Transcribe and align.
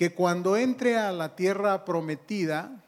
que 0.00 0.14
cuando 0.14 0.56
entre 0.56 0.96
a 0.96 1.12
la 1.12 1.36
tierra 1.36 1.84
prometida, 1.84 2.82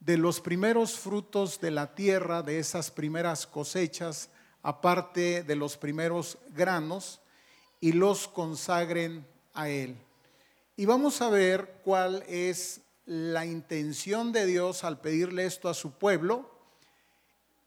de 0.00 0.16
los 0.16 0.40
primeros 0.40 0.98
frutos 0.98 1.60
de 1.60 1.70
la 1.70 1.94
tierra, 1.94 2.42
de 2.42 2.58
esas 2.58 2.90
primeras 2.90 3.46
cosechas, 3.46 4.30
aparte 4.60 5.44
de 5.44 5.54
los 5.54 5.76
primeros 5.76 6.36
granos, 6.48 7.20
y 7.80 7.92
los 7.92 8.26
consagren 8.26 9.24
a 9.52 9.68
Él. 9.68 9.96
Y 10.76 10.86
vamos 10.86 11.22
a 11.22 11.30
ver 11.30 11.80
cuál 11.84 12.24
es 12.26 12.80
la 13.06 13.46
intención 13.46 14.32
de 14.32 14.46
Dios 14.46 14.82
al 14.82 15.00
pedirle 15.00 15.46
esto 15.46 15.68
a 15.68 15.74
su 15.74 15.92
pueblo. 15.92 16.50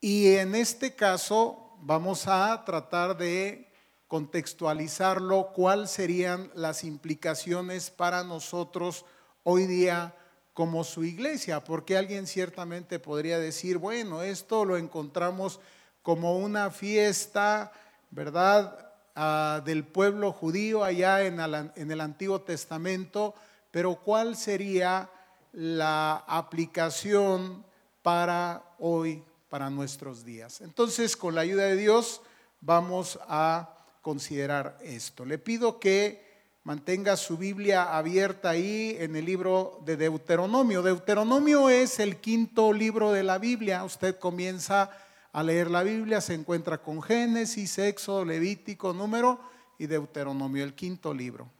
Y 0.02 0.34
en 0.34 0.55
este 0.55 0.93
caso 0.93 1.77
vamos 1.79 2.27
a 2.27 2.65
tratar 2.65 3.15
de 3.15 3.66
contextualizarlo, 4.07 5.51
cuáles 5.53 5.91
serían 5.91 6.49
las 6.55 6.83
implicaciones 6.83 7.89
para 7.89 8.23
nosotros 8.23 9.05
hoy 9.43 9.67
día 9.67 10.15
como 10.53 10.84
su 10.84 11.03
iglesia, 11.03 11.63
porque 11.63 11.98
alguien 11.98 12.25
ciertamente 12.25 12.99
podría 12.99 13.38
decir, 13.38 13.77
bueno, 13.77 14.23
esto 14.23 14.65
lo 14.65 14.77
encontramos 14.77 15.59
como 16.01 16.38
una 16.38 16.71
fiesta, 16.71 17.71
¿verdad? 18.09 18.91
Ah, 19.13 19.62
del 19.65 19.84
pueblo 19.84 20.31
judío 20.31 20.84
allá 20.84 21.23
en, 21.23 21.39
en 21.39 21.91
el 21.91 22.01
Antiguo 22.01 22.41
Testamento, 22.41 23.35
pero 23.71 23.95
¿cuál 23.95 24.35
sería 24.35 25.09
la 25.51 26.23
aplicación 26.27 27.63
para 28.01 28.63
hoy, 28.79 29.23
para 29.49 29.70
nuestros 29.70 30.23
días? 30.23 30.62
Entonces, 30.62 31.15
con 31.15 31.35
la 31.35 31.41
ayuda 31.41 31.65
de 31.65 31.76
Dios, 31.76 32.21
vamos 32.62 33.20
a 33.27 33.77
considerar 34.07 34.77
esto. 34.81 35.25
Le 35.25 35.38
pido 35.38 35.81
que 35.81 36.23
mantenga 36.63 37.17
su 37.17 37.35
Biblia 37.35 37.98
abierta 37.98 38.52
ahí 38.52 38.95
en 38.98 39.17
el 39.17 39.25
libro 39.25 39.81
de 39.84 39.98
Deuteronomio. 39.98 40.81
Deuteronomio 40.81 41.70
es 41.70 41.99
el 41.99 42.15
quinto 42.21 42.71
libro 42.71 43.12
de 43.12 43.23
la 43.23 43.37
Biblia. 43.37 43.84
Usted 43.84 44.17
comienza 44.17 44.90
a 45.34 45.43
leer 45.43 45.70
la 45.70 45.84
Biblia, 45.84 46.21
se 46.21 46.35
encuentra 46.35 46.77
con 46.77 47.04
Génesis, 47.04 47.77
Éxodo, 47.79 48.23
Levítico, 48.23 48.93
Número 48.93 49.41
y 49.77 49.87
Deuteronomio, 49.87 50.63
el 50.63 50.73
quinto 50.73 51.13
libro. 51.13 51.51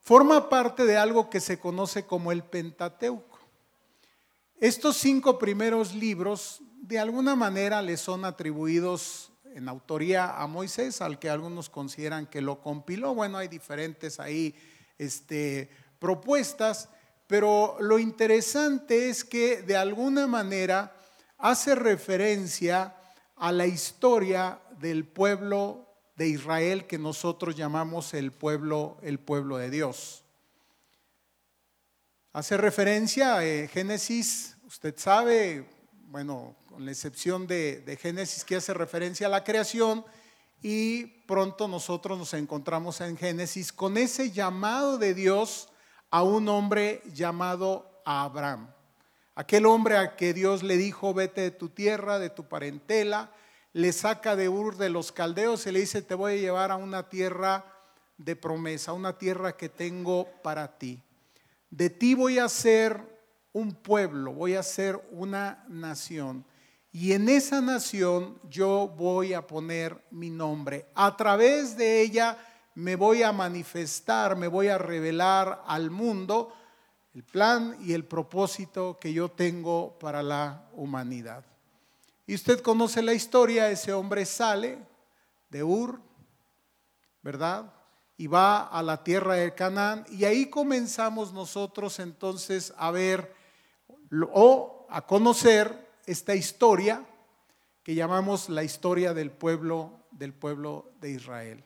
Forma 0.00 0.48
parte 0.48 0.84
de 0.84 0.96
algo 0.96 1.28
que 1.28 1.40
se 1.40 1.58
conoce 1.58 2.06
como 2.06 2.30
el 2.30 2.44
Pentateuco. 2.44 3.40
Estos 4.60 4.96
cinco 4.98 5.40
primeros 5.40 5.92
libros 5.92 6.60
de 6.82 7.00
alguna 7.00 7.34
manera 7.34 7.82
le 7.82 7.96
son 7.96 8.24
atribuidos 8.24 9.32
en 9.54 9.68
autoría 9.68 10.36
a 10.36 10.46
Moisés, 10.46 11.00
al 11.00 11.18
que 11.18 11.30
algunos 11.30 11.70
consideran 11.70 12.26
que 12.26 12.40
lo 12.40 12.60
compiló. 12.60 13.14
Bueno, 13.14 13.38
hay 13.38 13.48
diferentes 13.48 14.20
ahí 14.20 14.54
este, 14.98 15.70
propuestas, 15.98 16.88
pero 17.26 17.76
lo 17.80 17.98
interesante 17.98 19.08
es 19.08 19.24
que 19.24 19.62
de 19.62 19.76
alguna 19.76 20.26
manera 20.26 20.94
hace 21.38 21.74
referencia 21.74 22.94
a 23.36 23.52
la 23.52 23.66
historia 23.66 24.60
del 24.80 25.06
pueblo 25.06 25.88
de 26.16 26.28
Israel 26.28 26.86
que 26.86 26.98
nosotros 26.98 27.56
llamamos 27.56 28.14
el 28.14 28.32
pueblo, 28.32 28.98
el 29.02 29.18
pueblo 29.18 29.56
de 29.56 29.70
Dios. 29.70 30.24
Hace 32.32 32.56
referencia 32.56 33.36
a 33.36 33.44
eh, 33.44 33.68
Génesis, 33.68 34.56
usted 34.66 34.94
sabe, 34.98 35.64
bueno, 36.14 36.54
con 36.68 36.84
la 36.84 36.92
excepción 36.92 37.48
de, 37.48 37.98
Génesis 38.00 38.44
que 38.44 38.54
hace 38.54 38.72
referencia 38.72 39.26
a 39.26 39.30
la 39.30 39.42
creación, 39.42 40.04
y 40.62 41.06
pronto 41.26 41.66
nosotros 41.66 42.16
nos 42.16 42.34
encontramos 42.34 43.00
en 43.00 43.16
Génesis 43.16 43.72
con 43.72 43.96
ese 43.96 44.30
llamado 44.30 44.96
de 44.96 45.12
Dios 45.12 45.70
a 46.10 46.22
un 46.22 46.48
hombre 46.48 47.02
llamado 47.12 48.00
Abraham. 48.04 48.72
Aquel 49.34 49.66
hombre 49.66 49.96
a 49.96 50.14
que 50.14 50.32
Dios 50.32 50.62
le 50.62 50.76
dijo, 50.76 51.14
vete 51.14 51.40
de 51.40 51.50
tu 51.50 51.70
tierra, 51.70 52.20
de 52.20 52.30
tu 52.30 52.44
parentela, 52.44 53.32
le 53.72 53.92
saca 53.92 54.36
de 54.36 54.48
Ur 54.48 54.76
de 54.76 54.90
los 54.90 55.10
caldeos 55.10 55.66
y 55.66 55.72
le 55.72 55.80
dice, 55.80 56.00
te 56.00 56.14
voy 56.14 56.34
a 56.34 56.36
llevar 56.36 56.70
a 56.70 56.76
una 56.76 57.08
tierra 57.08 57.64
de 58.18 58.36
promesa, 58.36 58.92
una 58.92 59.18
tierra 59.18 59.56
que 59.56 59.68
tengo 59.68 60.28
para 60.44 60.78
ti. 60.78 61.02
De 61.70 61.90
ti 61.90 62.14
voy 62.14 62.38
a 62.38 62.48
ser 62.48 63.13
un 63.54 63.72
pueblo, 63.72 64.34
voy 64.34 64.54
a 64.54 64.62
ser 64.62 65.00
una 65.10 65.64
nación 65.68 66.44
y 66.94 67.12
en 67.12 67.28
esa 67.28 67.60
nación 67.60 68.38
yo 68.48 68.86
voy 68.96 69.34
a 69.34 69.44
poner 69.44 70.00
mi 70.12 70.30
nombre. 70.30 70.86
A 70.94 71.16
través 71.16 71.76
de 71.76 72.00
ella 72.00 72.38
me 72.76 72.94
voy 72.94 73.24
a 73.24 73.32
manifestar, 73.32 74.36
me 74.36 74.46
voy 74.46 74.68
a 74.68 74.78
revelar 74.78 75.64
al 75.66 75.90
mundo 75.90 76.54
el 77.12 77.24
plan 77.24 77.76
y 77.80 77.94
el 77.94 78.04
propósito 78.04 78.96
que 79.00 79.12
yo 79.12 79.28
tengo 79.28 79.98
para 79.98 80.22
la 80.22 80.68
humanidad. 80.72 81.44
Y 82.28 82.36
usted 82.36 82.60
conoce 82.60 83.02
la 83.02 83.12
historia, 83.12 83.70
ese 83.70 83.92
hombre 83.92 84.24
sale 84.24 84.78
de 85.50 85.64
Ur, 85.64 86.00
¿verdad? 87.22 87.74
Y 88.16 88.28
va 88.28 88.68
a 88.68 88.80
la 88.84 89.02
tierra 89.02 89.34
de 89.34 89.52
Canaán 89.52 90.06
y 90.10 90.24
ahí 90.26 90.46
comenzamos 90.46 91.32
nosotros 91.32 91.98
entonces 91.98 92.72
a 92.76 92.92
ver 92.92 93.33
o 94.32 94.86
a 94.90 95.06
conocer 95.06 95.90
esta 96.06 96.34
historia 96.34 97.04
que 97.82 97.94
llamamos 97.94 98.48
la 98.48 98.64
historia 98.64 99.12
del 99.14 99.30
pueblo 99.30 100.04
del 100.18 100.32
pueblo 100.32 100.92
de 101.00 101.10
Israel. 101.10 101.64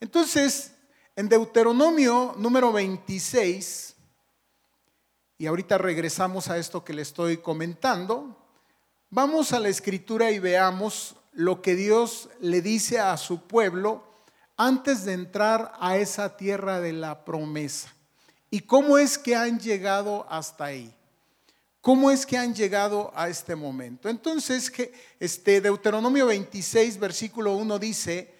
Entonces, 0.00 0.74
en 1.16 1.28
Deuteronomio 1.28 2.34
número 2.38 2.72
26, 2.72 3.96
y 5.38 5.46
ahorita 5.46 5.78
regresamos 5.78 6.48
a 6.48 6.58
esto 6.58 6.84
que 6.84 6.92
le 6.92 7.02
estoy 7.02 7.38
comentando, 7.38 8.36
vamos 9.10 9.52
a 9.52 9.60
la 9.60 9.68
escritura 9.68 10.30
y 10.30 10.38
veamos 10.38 11.16
lo 11.32 11.62
que 11.62 11.74
Dios 11.74 12.28
le 12.40 12.62
dice 12.62 13.00
a 13.00 13.16
su 13.16 13.42
pueblo 13.42 14.04
antes 14.56 15.04
de 15.04 15.12
entrar 15.12 15.72
a 15.80 15.96
esa 15.96 16.36
tierra 16.36 16.80
de 16.80 16.92
la 16.92 17.24
promesa 17.24 17.92
y 18.50 18.60
cómo 18.60 18.98
es 18.98 19.18
que 19.18 19.36
han 19.36 19.58
llegado 19.58 20.26
hasta 20.28 20.64
ahí. 20.64 20.94
¿Cómo 21.80 22.10
es 22.10 22.26
que 22.26 22.36
han 22.36 22.54
llegado 22.54 23.12
a 23.14 23.28
este 23.28 23.54
momento? 23.54 24.08
Entonces, 24.08 24.72
este 25.20 25.60
Deuteronomio 25.60 26.26
26, 26.26 26.98
versículo 26.98 27.54
1 27.54 27.78
dice, 27.78 28.34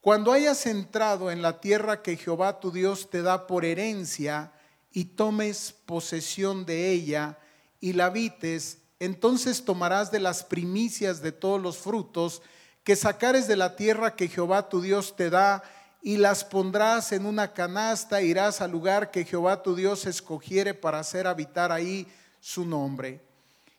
cuando 0.00 0.32
hayas 0.32 0.64
entrado 0.66 1.30
en 1.30 1.42
la 1.42 1.60
tierra 1.60 2.02
que 2.02 2.16
Jehová 2.16 2.60
tu 2.60 2.70
Dios 2.70 3.10
te 3.10 3.20
da 3.20 3.46
por 3.46 3.64
herencia 3.64 4.52
y 4.90 5.04
tomes 5.04 5.74
posesión 5.84 6.64
de 6.64 6.90
ella 6.90 7.38
y 7.78 7.92
la 7.92 8.06
habites, 8.06 8.78
entonces 9.00 9.64
tomarás 9.64 10.10
de 10.10 10.20
las 10.20 10.42
primicias 10.42 11.20
de 11.20 11.32
todos 11.32 11.60
los 11.60 11.76
frutos 11.76 12.42
que 12.84 12.96
sacares 12.96 13.46
de 13.46 13.56
la 13.56 13.76
tierra 13.76 14.16
que 14.16 14.28
Jehová 14.28 14.70
tu 14.70 14.80
Dios 14.80 15.14
te 15.14 15.28
da 15.28 15.62
y 16.00 16.16
las 16.16 16.42
pondrás 16.42 17.12
en 17.12 17.26
una 17.26 17.52
canasta, 17.52 18.22
irás 18.22 18.62
al 18.62 18.70
lugar 18.70 19.10
que 19.10 19.26
Jehová 19.26 19.62
tu 19.62 19.76
Dios 19.76 20.06
escogiere 20.06 20.72
para 20.72 21.00
hacer 21.00 21.26
habitar 21.26 21.70
ahí 21.70 22.06
su 22.40 22.64
nombre. 22.64 23.20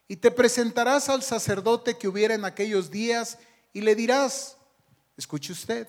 Y 0.08 0.16
te 0.16 0.32
presentarás 0.32 1.08
al 1.10 1.22
sacerdote 1.22 1.98
que 1.98 2.08
hubiera 2.08 2.34
en 2.34 2.46
aquellos 2.46 2.90
días 2.90 3.38
y 3.74 3.82
le 3.82 3.96
dirás, 3.96 4.58
escuche 5.16 5.54
usted, 5.54 5.88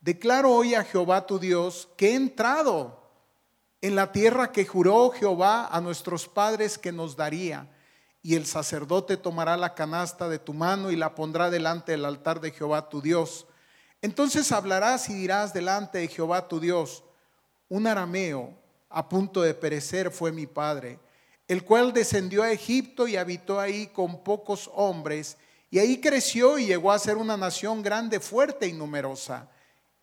declaro 0.00 0.52
hoy 0.52 0.74
a 0.74 0.82
Jehová 0.82 1.26
tu 1.26 1.38
Dios 1.38 1.88
que 1.96 2.10
he 2.10 2.14
entrado 2.14 3.00
en 3.80 3.94
la 3.94 4.12
tierra 4.12 4.52
que 4.52 4.66
juró 4.66 5.10
Jehová 5.10 5.68
a 5.68 5.80
nuestros 5.80 6.28
padres 6.28 6.78
que 6.78 6.92
nos 6.92 7.16
daría. 7.16 7.70
Y 8.22 8.34
el 8.34 8.44
sacerdote 8.44 9.16
tomará 9.16 9.56
la 9.56 9.74
canasta 9.74 10.28
de 10.28 10.38
tu 10.38 10.52
mano 10.52 10.90
y 10.90 10.96
la 10.96 11.14
pondrá 11.14 11.48
delante 11.48 11.92
del 11.92 12.04
altar 12.04 12.40
de 12.40 12.50
Jehová 12.50 12.88
tu 12.88 13.00
Dios. 13.00 13.46
Entonces 14.02 14.50
hablarás 14.52 15.08
y 15.08 15.14
dirás 15.14 15.54
delante 15.54 15.98
de 15.98 16.08
Jehová 16.08 16.48
tu 16.48 16.58
Dios, 16.60 17.04
un 17.68 17.86
arameo 17.86 18.58
a 18.88 19.08
punto 19.08 19.42
de 19.42 19.54
perecer 19.54 20.10
fue 20.10 20.32
mi 20.32 20.46
padre 20.46 20.98
el 21.50 21.64
cual 21.64 21.92
descendió 21.92 22.44
a 22.44 22.52
Egipto 22.52 23.08
y 23.08 23.16
habitó 23.16 23.58
ahí 23.58 23.88
con 23.88 24.22
pocos 24.22 24.70
hombres, 24.72 25.36
y 25.68 25.80
ahí 25.80 26.00
creció 26.00 26.60
y 26.60 26.66
llegó 26.66 26.92
a 26.92 26.98
ser 27.00 27.16
una 27.16 27.36
nación 27.36 27.82
grande, 27.82 28.20
fuerte 28.20 28.68
y 28.68 28.72
numerosa. 28.72 29.50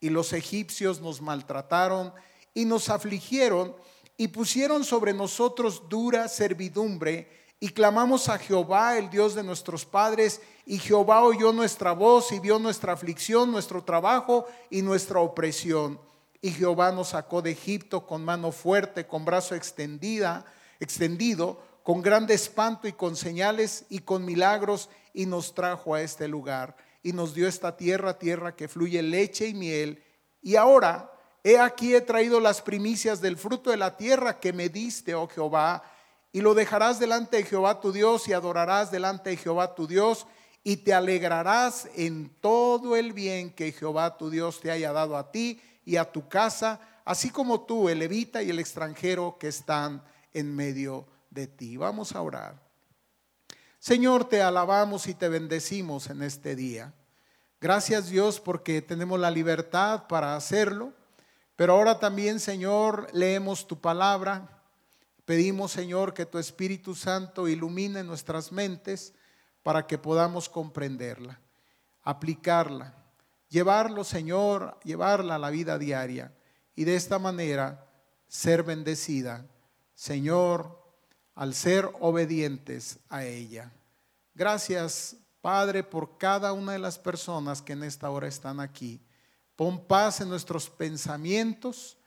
Y 0.01 0.09
los 0.09 0.33
egipcios 0.33 0.99
nos 0.99 1.21
maltrataron 1.21 2.13
y 2.53 2.65
nos 2.65 2.89
afligieron 2.89 3.73
y 4.17 4.27
pusieron 4.27 4.83
sobre 4.83 5.13
nosotros 5.13 5.83
dura 5.87 6.27
servidumbre, 6.27 7.29
y 7.61 7.69
clamamos 7.69 8.27
a 8.27 8.37
Jehová, 8.37 8.97
el 8.97 9.09
Dios 9.09 9.33
de 9.33 9.43
nuestros 9.43 9.85
padres, 9.85 10.41
y 10.65 10.79
Jehová 10.79 11.23
oyó 11.23 11.53
nuestra 11.53 11.93
voz 11.93 12.33
y 12.33 12.39
vio 12.39 12.59
nuestra 12.59 12.91
aflicción, 12.91 13.53
nuestro 13.53 13.85
trabajo 13.85 14.47
y 14.69 14.81
nuestra 14.81 15.21
opresión. 15.21 15.97
Y 16.41 16.51
Jehová 16.51 16.91
nos 16.91 17.09
sacó 17.09 17.41
de 17.41 17.51
Egipto 17.51 18.05
con 18.05 18.25
mano 18.25 18.51
fuerte, 18.51 19.07
con 19.07 19.23
brazo 19.23 19.55
extendida, 19.55 20.45
extendido, 20.79 21.61
con 21.83 22.01
grande 22.01 22.33
espanto 22.33 22.87
y 22.87 22.93
con 22.93 23.15
señales 23.15 23.85
y 23.89 23.99
con 23.99 24.25
milagros, 24.25 24.89
y 25.13 25.25
nos 25.25 25.53
trajo 25.53 25.95
a 25.95 26.01
este 26.01 26.27
lugar 26.27 26.75
y 27.01 27.13
nos 27.13 27.33
dio 27.33 27.47
esta 27.47 27.77
tierra, 27.77 28.19
tierra 28.19 28.55
que 28.55 28.67
fluye 28.67 29.01
leche 29.01 29.47
y 29.47 29.53
miel. 29.53 30.03
Y 30.41 30.55
ahora 30.55 31.11
He 31.47 31.57
aquí 31.57 31.95
he 31.95 32.01
traído 32.01 32.41
las 32.41 32.61
primicias 32.61 33.21
del 33.21 33.37
fruto 33.37 33.69
de 33.69 33.77
la 33.77 33.95
tierra 33.95 34.37
que 34.37 34.51
me 34.51 34.67
diste, 34.67 35.15
oh 35.15 35.29
Jehová, 35.29 35.81
y 36.33 36.41
lo 36.41 36.53
dejarás 36.53 36.99
delante 36.99 37.37
de 37.37 37.43
Jehová 37.43 37.79
tu 37.79 37.93
Dios 37.93 38.27
y 38.27 38.33
adorarás 38.33 38.91
delante 38.91 39.29
de 39.29 39.37
Jehová 39.37 39.73
tu 39.73 39.87
Dios 39.87 40.27
y 40.65 40.75
te 40.75 40.93
alegrarás 40.93 41.87
en 41.95 42.29
todo 42.41 42.97
el 42.97 43.13
bien 43.13 43.51
que 43.51 43.71
Jehová 43.71 44.17
tu 44.17 44.29
Dios 44.29 44.59
te 44.59 44.71
haya 44.71 44.91
dado 44.91 45.15
a 45.15 45.31
ti 45.31 45.61
y 45.85 45.95
a 45.95 46.11
tu 46.11 46.27
casa, 46.27 46.81
así 47.05 47.29
como 47.29 47.61
tú, 47.61 47.87
el 47.87 47.99
levita 47.99 48.43
y 48.43 48.49
el 48.49 48.59
extranjero 48.59 49.37
que 49.39 49.47
están 49.47 50.03
en 50.33 50.55
medio 50.55 51.07
de 51.29 51.47
ti. 51.47 51.77
Vamos 51.77 52.13
a 52.13 52.21
orar. 52.21 52.61
Señor, 53.79 54.27
te 54.27 54.41
alabamos 54.41 55.07
y 55.07 55.13
te 55.13 55.29
bendecimos 55.29 56.09
en 56.09 56.23
este 56.23 56.55
día. 56.55 56.93
Gracias 57.59 58.09
Dios 58.09 58.39
porque 58.39 58.81
tenemos 58.81 59.19
la 59.19 59.31
libertad 59.31 60.07
para 60.07 60.35
hacerlo. 60.35 60.93
Pero 61.55 61.73
ahora 61.73 61.99
también, 61.99 62.39
Señor, 62.39 63.07
leemos 63.13 63.67
tu 63.67 63.81
palabra. 63.81 64.61
Pedimos, 65.25 65.71
Señor, 65.71 66.13
que 66.13 66.25
tu 66.25 66.37
Espíritu 66.37 66.95
Santo 66.95 67.47
ilumine 67.47 68.03
nuestras 68.03 68.51
mentes 68.51 69.13
para 69.63 69.87
que 69.87 69.97
podamos 69.97 70.47
comprenderla, 70.47 71.41
aplicarla, 72.03 72.93
llevarlo, 73.49 74.03
Señor, 74.03 74.79
llevarla 74.83 75.35
a 75.35 75.39
la 75.39 75.49
vida 75.49 75.77
diaria 75.77 76.31
y 76.75 76.83
de 76.85 76.95
esta 76.95 77.19
manera 77.19 77.85
ser 78.27 78.63
bendecida, 78.63 79.45
Señor, 79.97 80.79
al 81.33 81.55
ser 81.55 81.89
obedientes 81.99 82.99
a 83.09 83.25
ella. 83.25 83.73
Gracias, 84.35 85.17
Padre, 85.41 85.83
por 85.83 86.17
cada 86.17 86.53
una 86.53 86.73
de 86.73 86.79
las 86.79 86.99
personas 86.99 87.61
que 87.61 87.73
en 87.73 87.83
esta 87.83 88.09
hora 88.09 88.27
están 88.27 88.59
aquí 88.59 89.01
Pon 89.57 89.87
paz 89.87 90.21
en 90.21 90.29
nuestros 90.29 90.69
pensamientos 90.69 91.97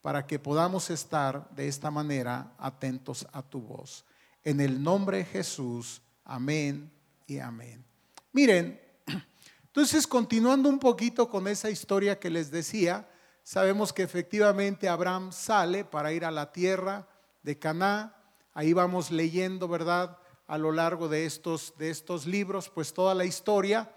para 0.00 0.28
que 0.28 0.38
podamos 0.38 0.90
estar 0.90 1.50
de 1.50 1.66
esta 1.66 1.90
manera 1.90 2.54
atentos 2.56 3.26
a 3.32 3.42
tu 3.42 3.60
voz. 3.60 4.04
En 4.44 4.60
el 4.60 4.80
nombre 4.80 5.18
de 5.18 5.24
Jesús, 5.24 6.00
amén 6.24 6.88
y 7.26 7.40
amén. 7.40 7.84
Miren, 8.30 8.80
entonces 9.66 10.06
continuando 10.06 10.68
un 10.68 10.78
poquito 10.78 11.28
con 11.28 11.48
esa 11.48 11.68
historia 11.68 12.20
que 12.20 12.30
les 12.30 12.52
decía, 12.52 13.10
sabemos 13.42 13.92
que 13.92 14.04
efectivamente 14.04 14.88
Abraham 14.88 15.32
sale 15.32 15.84
para 15.84 16.12
ir 16.12 16.24
a 16.24 16.30
la 16.30 16.52
tierra 16.52 17.08
de 17.42 17.58
Caná. 17.58 18.16
Ahí 18.52 18.72
vamos 18.72 19.10
leyendo, 19.10 19.68
¿verdad? 19.68 20.18
A 20.46 20.58
lo 20.58 20.72
largo 20.72 21.08
de 21.08 21.26
estos, 21.26 21.74
de 21.78 21.90
estos 21.90 22.26
libros, 22.26 22.68
pues 22.68 22.92
toda 22.92 23.14
la 23.14 23.24
historia. 23.24 23.90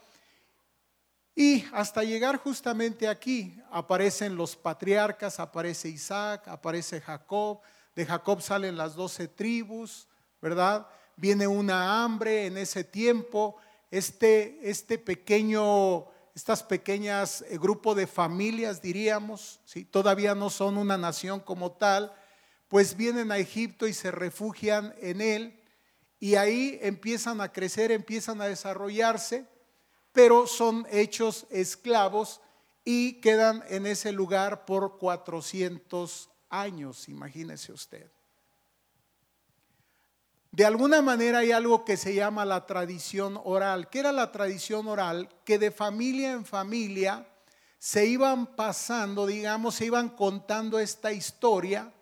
Y 1.36 1.66
hasta 1.74 2.04
llegar 2.04 2.38
justamente 2.38 3.08
aquí, 3.08 3.60
aparecen 3.72 4.36
los 4.36 4.56
patriarcas, 4.56 5.40
aparece 5.40 5.90
Isaac, 5.90 6.48
aparece 6.48 7.02
Jacob, 7.02 7.62
de 7.96 8.06
Jacob 8.06 8.42
salen 8.42 8.78
las 8.78 8.96
doce 8.96 9.28
tribus, 9.28 10.08
¿verdad? 10.42 10.88
Viene 11.16 11.48
una 11.48 12.04
hambre 12.04 12.46
en 12.46 12.58
ese 12.58 12.84
tiempo, 12.84 13.56
este, 13.90 14.60
este 14.62 14.98
pequeño, 14.98 16.06
estas 16.36 16.64
pequeñas 16.64 17.44
eh, 17.48 17.58
grupo 17.58 17.96
de 17.96 18.08
familias, 18.08 18.82
diríamos, 18.82 19.60
¿sí? 19.66 19.86
todavía 19.86 20.36
no 20.36 20.50
son 20.50 20.78
una 20.78 20.98
nación 20.98 21.40
como 21.40 21.72
tal, 21.72 22.14
pues 22.74 22.98
vienen 22.98 23.32
a 23.32 23.38
Egipto 23.38 23.86
y 23.86 23.94
se 23.94 24.10
refugian 24.10 24.96
en 25.00 25.22
él, 25.22 25.62
y 26.20 26.34
ahí 26.38 26.80
empiezan 26.82 27.40
a 27.40 27.52
crecer, 27.52 27.92
empiezan 27.92 28.42
a 28.42 28.48
desarrollarse, 28.48 29.46
pero 30.12 30.48
son 30.48 30.88
hechos 30.90 31.46
esclavos 31.52 32.42
y 32.84 33.22
quedan 33.22 33.64
en 33.68 33.86
ese 33.86 34.12
lugar 34.12 34.66
por 34.66 34.98
400 34.98 36.32
años, 36.50 37.10
imagínese 37.10 37.72
usted. 37.72 38.10
De 40.50 40.66
alguna 40.66 41.04
manera 41.04 41.38
hay 41.38 41.52
algo 41.52 41.86
que 41.86 41.96
se 41.96 42.16
llama 42.16 42.44
la 42.44 42.66
tradición 42.66 43.40
oral. 43.44 43.88
¿Qué 43.92 44.00
era 44.00 44.12
la 44.12 44.32
tradición 44.32 44.88
oral? 44.88 45.30
Que 45.46 45.60
de 45.60 45.70
familia 45.70 46.32
en 46.32 46.44
familia 46.44 47.28
se 47.78 48.08
iban 48.08 48.56
pasando, 48.56 49.28
digamos, 49.28 49.76
se 49.76 49.86
iban 49.86 50.10
contando 50.10 50.80
esta 50.80 51.12
historia, 51.12 51.94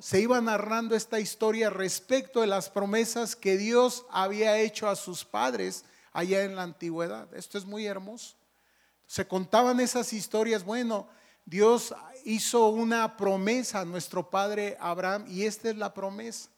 Se 0.00 0.20
iba 0.20 0.40
narrando 0.40 0.94
esta 0.94 1.20
historia 1.20 1.70
respecto 1.70 2.40
de 2.40 2.46
las 2.46 2.70
promesas 2.70 3.36
que 3.36 3.56
Dios 3.56 4.06
había 4.10 4.58
hecho 4.58 4.88
a 4.88 4.96
sus 4.96 5.24
padres 5.24 5.84
allá 6.12 6.44
en 6.44 6.56
la 6.56 6.62
antigüedad. 6.62 7.32
Esto 7.34 7.58
es 7.58 7.64
muy 7.64 7.86
hermoso. 7.86 8.36
Se 9.06 9.26
contaban 9.26 9.80
esas 9.80 10.12
historias, 10.12 10.64
bueno, 10.64 11.08
Dios 11.44 11.94
hizo 12.24 12.68
una 12.68 13.16
promesa 13.16 13.80
a 13.80 13.84
nuestro 13.84 14.30
padre 14.30 14.76
Abraham 14.80 15.26
y 15.28 15.44
esta 15.44 15.70
es 15.70 15.76
la 15.76 15.94
promesa. 15.94 16.50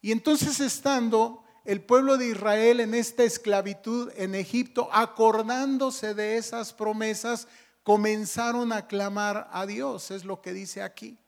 Y 0.00 0.12
entonces 0.12 0.60
estando 0.60 1.42
el 1.64 1.82
pueblo 1.82 2.16
de 2.16 2.28
Israel 2.28 2.80
en 2.80 2.94
esta 2.94 3.24
esclavitud 3.24 4.12
en 4.16 4.34
Egipto, 4.34 4.88
acordándose 4.92 6.14
de 6.14 6.36
esas 6.36 6.72
promesas, 6.72 7.48
comenzaron 7.82 8.72
a 8.72 8.86
clamar 8.86 9.48
a 9.52 9.66
Dios, 9.66 10.10
es 10.10 10.24
lo 10.24 10.40
que 10.40 10.52
dice 10.52 10.82
aquí. 10.82 11.18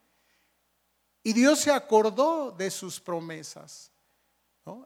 Y 1.26 1.32
Dios 1.32 1.58
se 1.58 1.72
acordó 1.72 2.52
de 2.52 2.70
sus 2.70 3.00
promesas. 3.00 3.90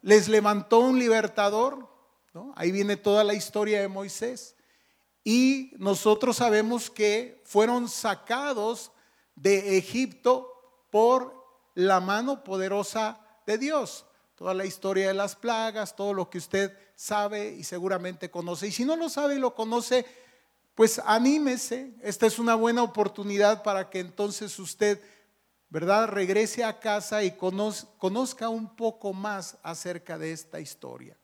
Les 0.00 0.26
levantó 0.26 0.78
un 0.78 0.98
libertador, 0.98 1.86
Ahí 2.54 2.72
viene 2.72 2.96
toda 2.96 3.24
la 3.24 3.34
historia 3.34 3.82
de 3.82 3.88
Moisés. 3.88 4.56
Y 5.22 5.74
nosotros 5.76 6.38
sabemos 6.38 6.88
que 6.88 7.42
fueron 7.44 7.90
sacados 7.90 8.90
de 9.34 9.76
Egipto 9.76 10.50
por 10.88 11.44
la 11.74 12.00
mano 12.00 12.42
poderosa 12.42 13.20
de 13.46 13.58
Dios. 13.58 14.06
Toda 14.34 14.54
la 14.54 14.64
historia 14.64 15.08
de 15.08 15.14
las 15.14 15.36
plagas, 15.36 15.94
todo 15.94 16.14
lo 16.14 16.30
que 16.30 16.38
usted 16.38 16.74
sabe 16.94 17.52
y 17.52 17.64
seguramente 17.64 18.30
conoce. 18.30 18.68
Y 18.68 18.72
si 18.72 18.86
no 18.86 18.96
lo 18.96 19.10
sabe 19.10 19.34
y 19.34 19.40
lo 19.40 19.54
conoce, 19.54 20.06
pues 20.74 21.02
anímese. 21.04 21.92
Esta 22.00 22.24
es 22.24 22.38
una 22.38 22.54
buena 22.54 22.82
oportunidad 22.82 23.62
para 23.62 23.90
que 23.90 24.00
entonces 24.00 24.58
usted, 24.58 25.02
¿verdad?, 25.70 26.08
regrese 26.08 26.64
a 26.64 26.80
casa 26.80 27.22
y 27.22 27.30
conozca 27.30 28.48
un 28.48 28.76
poco 28.76 29.12
más 29.12 29.56
acerca 29.62 30.18
de 30.18 30.32
esta 30.32 30.60
historia. 30.60 31.16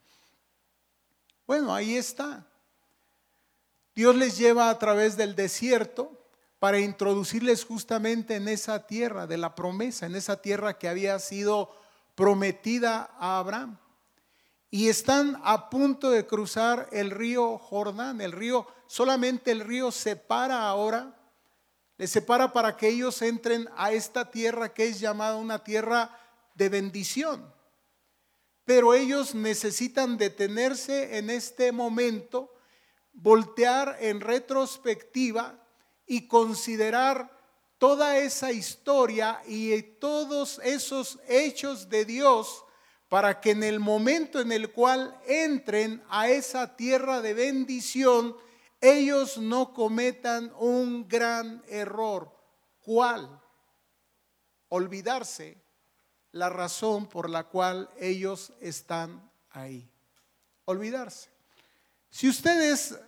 Bueno, 1.46 1.74
ahí 1.74 1.96
está. 1.96 2.46
Dios 3.94 4.14
les 4.14 4.38
lleva 4.38 4.70
a 4.70 4.78
través 4.78 5.16
del 5.16 5.34
desierto 5.34 6.12
para 6.58 6.78
introducirles 6.78 7.64
justamente 7.64 8.36
en 8.36 8.48
esa 8.48 8.86
tierra 8.86 9.26
de 9.26 9.36
la 9.36 9.54
promesa, 9.54 10.06
en 10.06 10.14
esa 10.16 10.40
tierra 10.40 10.78
que 10.78 10.88
había 10.88 11.18
sido 11.18 11.74
prometida 12.14 13.10
a 13.18 13.38
Abraham. 13.38 13.78
Y 14.70 14.88
están 14.88 15.40
a 15.44 15.70
punto 15.70 16.10
de 16.10 16.26
cruzar 16.26 16.88
el 16.92 17.10
río 17.10 17.58
Jordán. 17.58 18.20
El 18.20 18.32
río, 18.32 18.66
solamente 18.86 19.50
el 19.50 19.60
río 19.60 19.90
separa 19.92 20.68
ahora, 20.68 21.15
les 21.98 22.10
separa 22.10 22.52
para 22.52 22.76
que 22.76 22.88
ellos 22.88 23.22
entren 23.22 23.68
a 23.76 23.92
esta 23.92 24.30
tierra 24.30 24.72
que 24.72 24.86
es 24.86 25.00
llamada 25.00 25.36
una 25.36 25.64
tierra 25.64 26.18
de 26.54 26.68
bendición. 26.68 27.54
Pero 28.64 28.94
ellos 28.94 29.34
necesitan 29.34 30.18
detenerse 30.18 31.18
en 31.18 31.30
este 31.30 31.72
momento, 31.72 32.52
voltear 33.12 33.96
en 34.00 34.20
retrospectiva 34.20 35.62
y 36.06 36.26
considerar 36.28 37.30
toda 37.78 38.18
esa 38.18 38.52
historia 38.52 39.40
y 39.46 39.80
todos 39.82 40.60
esos 40.64 41.18
hechos 41.28 41.88
de 41.88 42.04
Dios 42.04 42.64
para 43.08 43.40
que 43.40 43.52
en 43.52 43.62
el 43.62 43.78
momento 43.78 44.40
en 44.40 44.50
el 44.50 44.72
cual 44.72 45.18
entren 45.26 46.02
a 46.08 46.28
esa 46.28 46.76
tierra 46.76 47.20
de 47.20 47.34
bendición, 47.34 48.36
ellos 48.80 49.38
no 49.38 49.72
cometan 49.72 50.52
un 50.58 51.08
gran 51.08 51.62
error. 51.68 52.30
¿Cuál? 52.80 53.40
Olvidarse 54.68 55.56
la 56.32 56.50
razón 56.50 57.08
por 57.08 57.30
la 57.30 57.44
cual 57.44 57.90
ellos 57.98 58.52
están 58.60 59.30
ahí. 59.50 59.88
Olvidarse. 60.66 61.30
Si 62.10 62.28
ustedes 62.28 62.98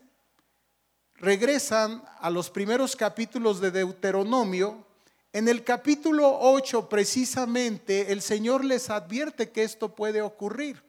regresan 1.15 2.03
a 2.21 2.31
los 2.31 2.49
primeros 2.51 2.97
capítulos 2.97 3.61
de 3.61 3.71
Deuteronomio, 3.71 4.85
en 5.33 5.47
el 5.49 5.63
capítulo 5.63 6.39
8 6.41 6.89
precisamente 6.89 8.13
el 8.13 8.23
Señor 8.23 8.65
les 8.65 8.89
advierte 8.89 9.51
que 9.51 9.63
esto 9.63 9.95
puede 9.95 10.23
ocurrir. 10.23 10.83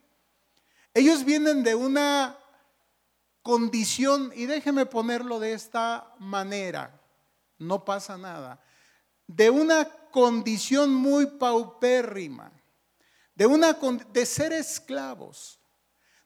Ellos 0.93 1.25
vienen 1.25 1.63
de 1.63 1.75
una 1.75 2.38
condición, 3.49 4.31
y 4.35 4.45
déjeme 4.45 4.85
ponerlo 4.85 5.39
de 5.39 5.53
esta 5.53 6.13
manera, 6.19 7.01
no 7.57 7.83
pasa 7.83 8.15
nada, 8.15 8.61
de 9.25 9.49
una 9.49 9.89
condición 10.11 10.93
muy 10.93 11.25
paupérrima, 11.25 12.51
de, 13.33 13.47
una, 13.47 13.73
de 13.73 14.25
ser 14.27 14.53
esclavos, 14.53 15.59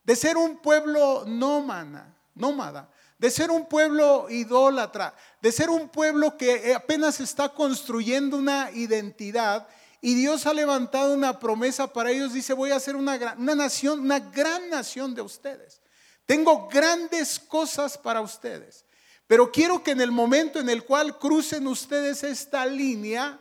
de 0.03 0.17
ser 0.17 0.35
un 0.35 0.57
pueblo 0.57 1.23
nómada, 1.25 2.13
nómada, 2.35 2.91
de 3.17 3.31
ser 3.31 3.51
un 3.51 3.69
pueblo 3.69 4.29
idólatra, 4.29 5.15
de 5.41 5.53
ser 5.53 5.69
un 5.69 5.87
pueblo 5.87 6.37
que 6.37 6.75
apenas 6.75 7.21
está 7.21 7.47
construyendo 7.47 8.35
una 8.35 8.69
identidad 8.71 9.65
y 10.01 10.15
Dios 10.15 10.45
ha 10.45 10.53
levantado 10.53 11.13
una 11.13 11.39
promesa 11.39 11.87
para 11.87 12.11
ellos. 12.11 12.33
Dice, 12.33 12.51
voy 12.51 12.71
a 12.71 12.75
hacer 12.75 12.97
una, 12.97 13.37
una 13.37 13.55
nación, 13.55 14.01
una 14.01 14.19
gran 14.19 14.69
nación 14.69 15.15
de 15.15 15.21
ustedes. 15.21 15.79
Tengo 16.25 16.67
grandes 16.67 17.39
cosas 17.39 17.97
para 17.97 18.21
ustedes. 18.21 18.85
Pero 19.27 19.51
quiero 19.51 19.83
que 19.83 19.91
en 19.91 20.01
el 20.01 20.11
momento 20.11 20.59
en 20.59 20.69
el 20.69 20.83
cual 20.83 21.17
crucen 21.17 21.67
ustedes 21.67 22.23
esta 22.23 22.65
línea, 22.65 23.39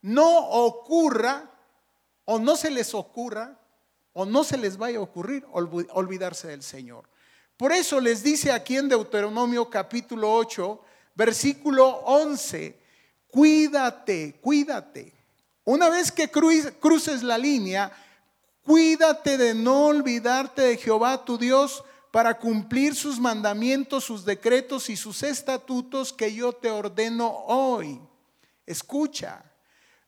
no 0.00 0.48
ocurra 0.48 1.50
o 2.24 2.38
no 2.38 2.56
se 2.56 2.70
les 2.70 2.94
ocurra 2.94 3.58
o 4.12 4.24
no 4.24 4.44
se 4.44 4.56
les 4.56 4.76
vaya 4.76 4.98
a 4.98 5.02
ocurrir 5.02 5.44
olvidarse 5.50 6.48
del 6.48 6.62
Señor. 6.62 7.08
Por 7.56 7.72
eso 7.72 8.00
les 8.00 8.22
dice 8.22 8.52
aquí 8.52 8.76
en 8.76 8.88
Deuteronomio 8.88 9.68
capítulo 9.70 10.32
8, 10.32 10.80
versículo 11.14 11.86
11, 12.04 12.78
cuídate, 13.28 14.38
cuídate. 14.40 15.12
Una 15.64 15.88
vez 15.88 16.12
que 16.12 16.30
cruces 16.30 17.22
la 17.22 17.38
línea, 17.38 17.92
cuídate 18.62 19.38
de 19.38 19.54
no 19.54 19.86
olvidarte 19.86 20.62
de 20.62 20.76
Jehová 20.76 21.24
tu 21.24 21.38
Dios 21.38 21.84
para 22.14 22.38
cumplir 22.38 22.94
sus 22.94 23.18
mandamientos, 23.18 24.04
sus 24.04 24.24
decretos 24.24 24.88
y 24.88 24.94
sus 24.94 25.24
estatutos 25.24 26.12
que 26.12 26.32
yo 26.32 26.52
te 26.52 26.70
ordeno 26.70 27.28
hoy. 27.48 28.00
Escucha, 28.64 29.44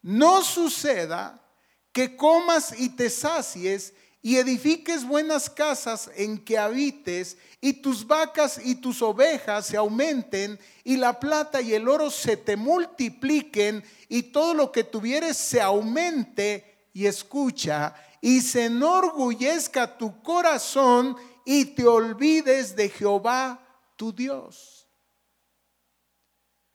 no 0.03 0.41
suceda 0.45 1.43
que 1.91 2.15
comas 2.15 2.79
y 2.79 2.91
te 2.91 3.11
sacies 3.11 3.93
y 4.23 4.37
edifiques 4.37 5.05
buenas 5.05 5.51
casas 5.51 6.09
en 6.15 6.39
que 6.39 6.57
habites, 6.57 7.39
y 7.61 7.73
tus 7.73 8.07
vacas 8.07 8.61
y 8.65 8.77
tus 8.77 9.03
ovejas 9.03 9.67
se 9.67 9.77
aumenten, 9.77 10.61
y 10.85 10.99
la 10.99 11.19
plata 11.19 11.61
y 11.61 11.75
el 11.75 11.89
oro 11.89 12.13
se 12.13 12.37
te 12.37 12.55
multipliquen, 12.55 13.83
y 14.09 14.23
todo 14.23 14.55
lo 14.55 14.71
que 14.71 14.85
tuvieres 14.85 15.37
se 15.37 15.61
aumente, 15.61 16.87
y 16.93 17.07
escucha, 17.07 17.97
y 18.21 18.43
se 18.43 18.67
enorgullezca 18.67 19.99
tu 19.99 20.23
corazón, 20.23 21.17
y 21.49 21.65
te 21.65 21.87
olvides 21.87 22.75
de 22.75 22.89
Jehová 22.89 23.59
tu 23.95 24.13
Dios. 24.13 24.89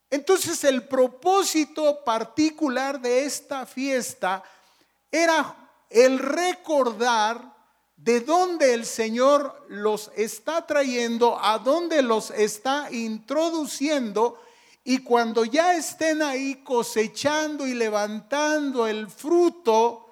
Entonces 0.09 0.63
el 0.63 0.87
propósito 0.87 2.03
particular 2.05 2.99
de 2.99 3.25
esta 3.25 3.65
fiesta 3.65 4.41
era 5.11 5.55
el 5.89 6.19
recordar 6.19 7.53
de 7.97 8.21
dónde 8.21 8.73
el 8.73 8.85
Señor 8.85 9.65
los 9.67 10.09
está 10.15 10.65
trayendo, 10.65 11.37
a 11.43 11.59
dónde 11.59 12.01
los 12.01 12.31
está 12.31 12.89
introduciendo, 12.91 14.41
y 14.85 14.99
cuando 14.99 15.43
ya 15.43 15.75
estén 15.75 16.21
ahí 16.21 16.63
cosechando 16.63 17.67
y 17.67 17.73
levantando 17.73 18.87
el 18.87 19.09
fruto, 19.09 20.07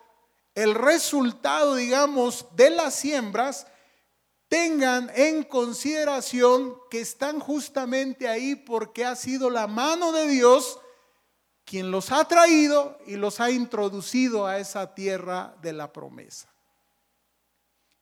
el 0.54 0.76
resultado, 0.76 1.76
digamos, 1.76 2.46
de 2.56 2.70
las 2.70 2.94
siembras, 2.94 3.66
tengan 4.50 5.12
en 5.16 5.44
consideración 5.44 6.76
que 6.90 7.00
están 7.00 7.40
justamente 7.40 8.28
ahí 8.28 8.56
porque 8.56 9.06
ha 9.06 9.16
sido 9.16 9.50
la 9.50 9.68
mano 9.68 10.12
de 10.12 10.28
Dios 10.28 10.80
quien 11.64 11.92
los 11.92 12.12
ha 12.12 12.26
traído 12.26 12.98
y 13.06 13.16
los 13.16 13.40
ha 13.40 13.52
introducido 13.52 14.48
a 14.48 14.58
esa 14.58 14.96
tierra 14.96 15.56
de 15.62 15.72
la 15.72 15.94
promesa. 15.94 16.50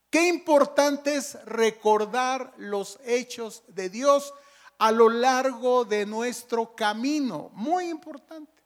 Qué 0.10 0.30
importante 0.30 1.16
es 1.16 1.38
recordar 1.44 2.54
los 2.56 2.98
hechos 3.04 3.64
de 3.68 3.90
Dios 3.90 4.34
a 4.80 4.94
lo 4.94 5.10
largo 5.10 5.84
de 5.84 6.06
nuestro 6.06 6.76
camino. 6.76 7.50
Muy 7.54 7.90
importante. 7.90 8.57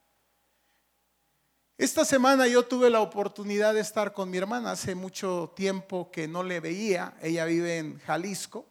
Esta 1.81 2.05
semana 2.05 2.45
yo 2.45 2.63
tuve 2.63 2.91
la 2.91 3.01
oportunidad 3.01 3.73
de 3.73 3.79
estar 3.79 4.13
con 4.13 4.29
mi 4.29 4.37
hermana. 4.37 4.69
Hace 4.69 4.93
mucho 4.93 5.51
tiempo 5.55 6.11
que 6.11 6.27
no 6.27 6.43
le 6.43 6.59
veía. 6.59 7.17
Ella 7.23 7.43
vive 7.45 7.79
en 7.79 7.97
Jalisco. 8.01 8.67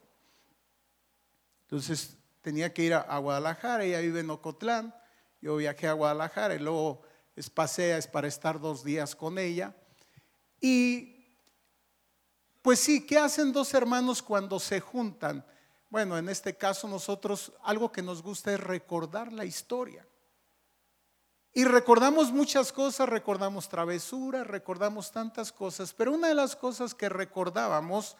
Entonces 1.63 2.15
tenía 2.41 2.73
que 2.73 2.83
ir 2.83 2.93
a 2.93 3.17
Guadalajara. 3.17 3.83
Ella 3.83 3.99
vive 3.99 4.21
en 4.21 4.29
Ocotlán. 4.29 4.95
Yo 5.41 5.57
viajé 5.57 5.89
a 5.89 5.91
Guadalajara 5.91 6.55
y 6.55 6.59
luego 6.59 7.01
es 7.35 7.49
pasea 7.49 7.97
es 7.97 8.07
para 8.07 8.29
estar 8.29 8.61
dos 8.61 8.81
días 8.81 9.13
con 9.13 9.37
ella. 9.37 9.75
Y 10.61 11.25
pues 12.61 12.79
sí, 12.79 13.05
¿qué 13.05 13.17
hacen 13.17 13.51
dos 13.51 13.73
hermanos 13.73 14.21
cuando 14.21 14.57
se 14.57 14.79
juntan? 14.79 15.45
Bueno, 15.89 16.17
en 16.17 16.29
este 16.29 16.55
caso 16.55 16.87
nosotros 16.87 17.51
algo 17.63 17.91
que 17.91 18.03
nos 18.03 18.23
gusta 18.23 18.53
es 18.53 18.59
recordar 18.61 19.33
la 19.33 19.43
historia. 19.43 20.07
Y 21.53 21.65
recordamos 21.65 22.31
muchas 22.31 22.71
cosas, 22.71 23.09
recordamos 23.09 23.67
travesuras, 23.67 24.47
recordamos 24.47 25.11
tantas 25.11 25.51
cosas, 25.51 25.93
pero 25.93 26.13
una 26.13 26.29
de 26.29 26.35
las 26.35 26.55
cosas 26.55 26.95
que 26.95 27.09
recordábamos 27.09 28.15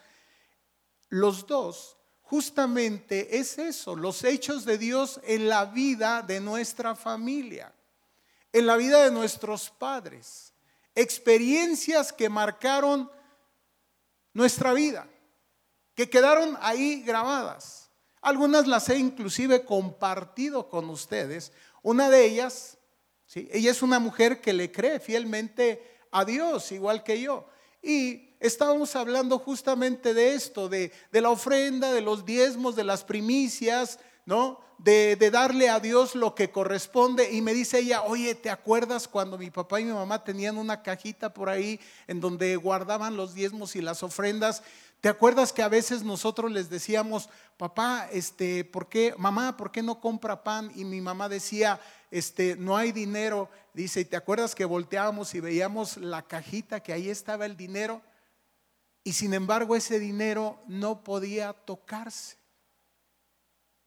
los 1.09 1.47
dos 1.47 1.97
justamente 2.21 3.37
es 3.37 3.57
eso, 3.57 3.95
los 3.95 4.23
hechos 4.23 4.63
de 4.65 4.77
Dios 4.77 5.19
en 5.23 5.49
la 5.49 5.65
vida 5.65 6.21
de 6.21 6.39
nuestra 6.39 6.95
familia, 6.95 7.73
en 8.53 8.65
la 8.65 8.77
vida 8.77 9.03
de 9.03 9.11
nuestros 9.11 9.69
padres, 9.69 10.53
experiencias 10.95 12.11
que 12.13 12.29
marcaron 12.29 13.11
nuestra 14.33 14.73
vida, 14.73 15.07
que 15.95 16.09
quedaron 16.09 16.57
ahí 16.61 17.01
grabadas. 17.01 17.89
Algunas 18.21 18.67
las 18.67 18.87
he 18.89 18.97
inclusive 18.97 19.65
compartido 19.65 20.69
con 20.69 20.89
ustedes. 20.89 21.51
Una 21.81 22.09
de 22.09 22.25
ellas, 22.25 22.77
ella 23.33 23.71
es 23.71 23.81
una 23.81 23.99
mujer 23.99 24.41
que 24.41 24.53
le 24.53 24.71
cree 24.71 24.99
fielmente 24.99 25.81
a 26.11 26.25
Dios, 26.25 26.71
igual 26.71 27.03
que 27.03 27.21
yo. 27.21 27.47
Y 27.81 28.35
estábamos 28.39 28.95
hablando 28.95 29.39
justamente 29.39 30.13
de 30.13 30.33
esto, 30.33 30.67
de, 30.67 30.91
la 31.11 31.29
ofrenda, 31.29 31.93
de 31.93 32.01
los 32.01 32.25
diezmos, 32.25 32.75
de 32.75 32.83
las 32.83 33.03
primicias, 33.03 33.99
¿no? 34.25 34.59
De, 34.77 35.15
de, 35.15 35.29
darle 35.29 35.69
a 35.69 35.79
Dios 35.79 36.15
lo 36.15 36.35
que 36.35 36.51
corresponde. 36.51 37.31
Y 37.31 37.41
me 37.41 37.53
dice 37.53 37.79
ella, 37.79 38.01
oye, 38.03 38.35
¿te 38.35 38.49
acuerdas 38.49 39.07
cuando 39.07 39.37
mi 39.37 39.49
papá 39.49 39.79
y 39.79 39.85
mi 39.85 39.93
mamá 39.93 40.23
tenían 40.23 40.57
una 40.57 40.81
cajita 40.81 41.33
por 41.33 41.49
ahí 41.49 41.79
en 42.07 42.19
donde 42.19 42.55
guardaban 42.55 43.15
los 43.15 43.33
diezmos 43.33 43.75
y 43.75 43.81
las 43.81 44.03
ofrendas? 44.03 44.63
¿Te 45.01 45.09
acuerdas 45.09 45.51
que 45.51 45.63
a 45.63 45.67
veces 45.67 46.03
nosotros 46.03 46.51
les 46.51 46.69
decíamos, 46.69 47.27
papá, 47.57 48.07
este, 48.11 48.63
¿por 48.63 48.87
qué, 48.87 49.15
mamá, 49.17 49.57
¿por 49.57 49.71
qué 49.71 49.81
no 49.81 49.99
compra 49.99 50.43
pan? 50.43 50.71
Y 50.75 50.85
mi 50.85 51.01
mamá 51.01 51.27
decía, 51.27 51.81
este, 52.11 52.55
no 52.55 52.77
hay 52.77 52.91
dinero. 52.91 53.49
Dice, 53.73 54.01
¿y 54.01 54.05
te 54.05 54.15
acuerdas 54.15 54.53
que 54.53 54.63
volteábamos 54.63 55.33
y 55.33 55.39
veíamos 55.39 55.97
la 55.97 56.21
cajita 56.21 56.81
que 56.83 56.93
ahí 56.93 57.09
estaba 57.09 57.47
el 57.47 57.57
dinero? 57.57 58.03
Y 59.03 59.13
sin 59.13 59.33
embargo 59.33 59.75
ese 59.75 59.97
dinero 59.97 60.61
no 60.67 61.03
podía 61.03 61.53
tocarse. 61.53 62.37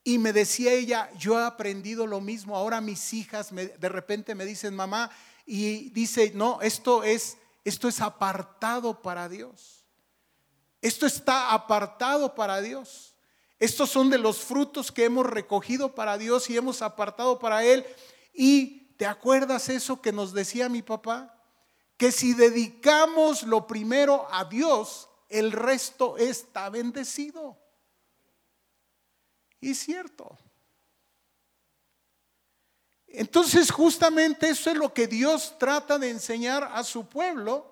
Y 0.03 0.19
me 0.19 0.33
decía 0.33 0.73
ella, 0.73 1.11
yo 1.17 1.39
he 1.39 1.45
aprendido 1.45 2.09
lo 2.09 2.21
mismo, 2.21 2.57
ahora 2.57 2.81
mis 2.81 3.15
hijas 3.15 3.55
de 3.55 3.89
repente 3.89 4.35
me 4.35 4.45
dicen, 4.45 4.75
mamá, 4.75 5.13
y 5.47 5.91
dice, 5.91 6.33
no, 6.35 6.61
esto 6.61 7.05
es, 7.05 7.39
esto 7.65 7.87
es 7.87 8.01
apartado 8.01 9.01
para 9.01 9.29
Dios. 9.29 9.84
Esto 10.85 11.07
está 11.07 11.53
apartado 11.53 12.35
para 12.35 12.61
Dios. 12.61 13.15
Estos 13.59 13.91
son 13.91 14.11
de 14.11 14.19
los 14.19 14.39
frutos 14.39 14.93
que 14.93 15.05
hemos 15.05 15.27
recogido 15.27 15.95
para 15.95 16.19
Dios 16.19 16.51
y 16.51 16.57
hemos 16.57 16.83
apartado 16.83 17.39
para 17.39 17.65
Él. 17.65 17.85
Y 18.33 18.95
¿te 18.97 19.07
acuerdas 19.07 19.69
eso 19.69 20.01
que 20.03 20.13
nos 20.13 20.33
decía 20.33 20.69
mi 20.69 20.83
papá? 20.83 21.35
que 21.97 22.11
si 22.11 22.35
dedicamos 22.35 23.45
lo 23.45 23.67
primero 23.67 24.27
a 24.31 24.45
Dios, 24.45 25.09
el 25.29 25.53
resto 25.53 26.17
está 26.17 26.69
bendecido. 26.69 27.59
Y 29.61 29.75
cierto. 29.75 30.37
Entonces 33.07 33.71
justamente 33.71 34.49
eso 34.49 34.71
es 34.71 34.77
lo 34.77 34.93
que 34.93 35.07
Dios 35.07 35.57
trata 35.59 35.99
de 35.99 36.11
enseñar 36.11 36.65
a 36.65 36.83
su 36.83 37.09
pueblo, 37.09 37.65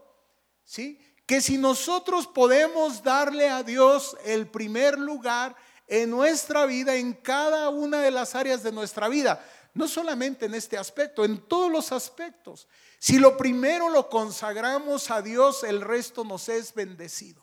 ¿sí? 0.64 0.98
Que 1.32 1.40
si 1.40 1.56
nosotros 1.56 2.26
podemos 2.26 3.02
darle 3.02 3.48
a 3.48 3.62
Dios 3.62 4.14
el 4.26 4.48
primer 4.48 4.98
lugar 4.98 5.56
en 5.86 6.10
nuestra 6.10 6.66
vida, 6.66 6.94
en 6.94 7.14
cada 7.14 7.70
una 7.70 8.02
de 8.02 8.10
las 8.10 8.34
áreas 8.34 8.62
de 8.62 8.70
nuestra 8.70 9.08
vida, 9.08 9.42
no 9.72 9.88
solamente 9.88 10.44
en 10.44 10.52
este 10.52 10.76
aspecto, 10.76 11.24
en 11.24 11.38
todos 11.48 11.72
los 11.72 11.90
aspectos. 11.90 12.68
Si 12.98 13.16
lo 13.18 13.38
primero 13.38 13.88
lo 13.88 14.10
consagramos 14.10 15.10
a 15.10 15.22
Dios, 15.22 15.64
el 15.64 15.80
resto 15.80 16.22
nos 16.22 16.50
es 16.50 16.74
bendecido. 16.74 17.42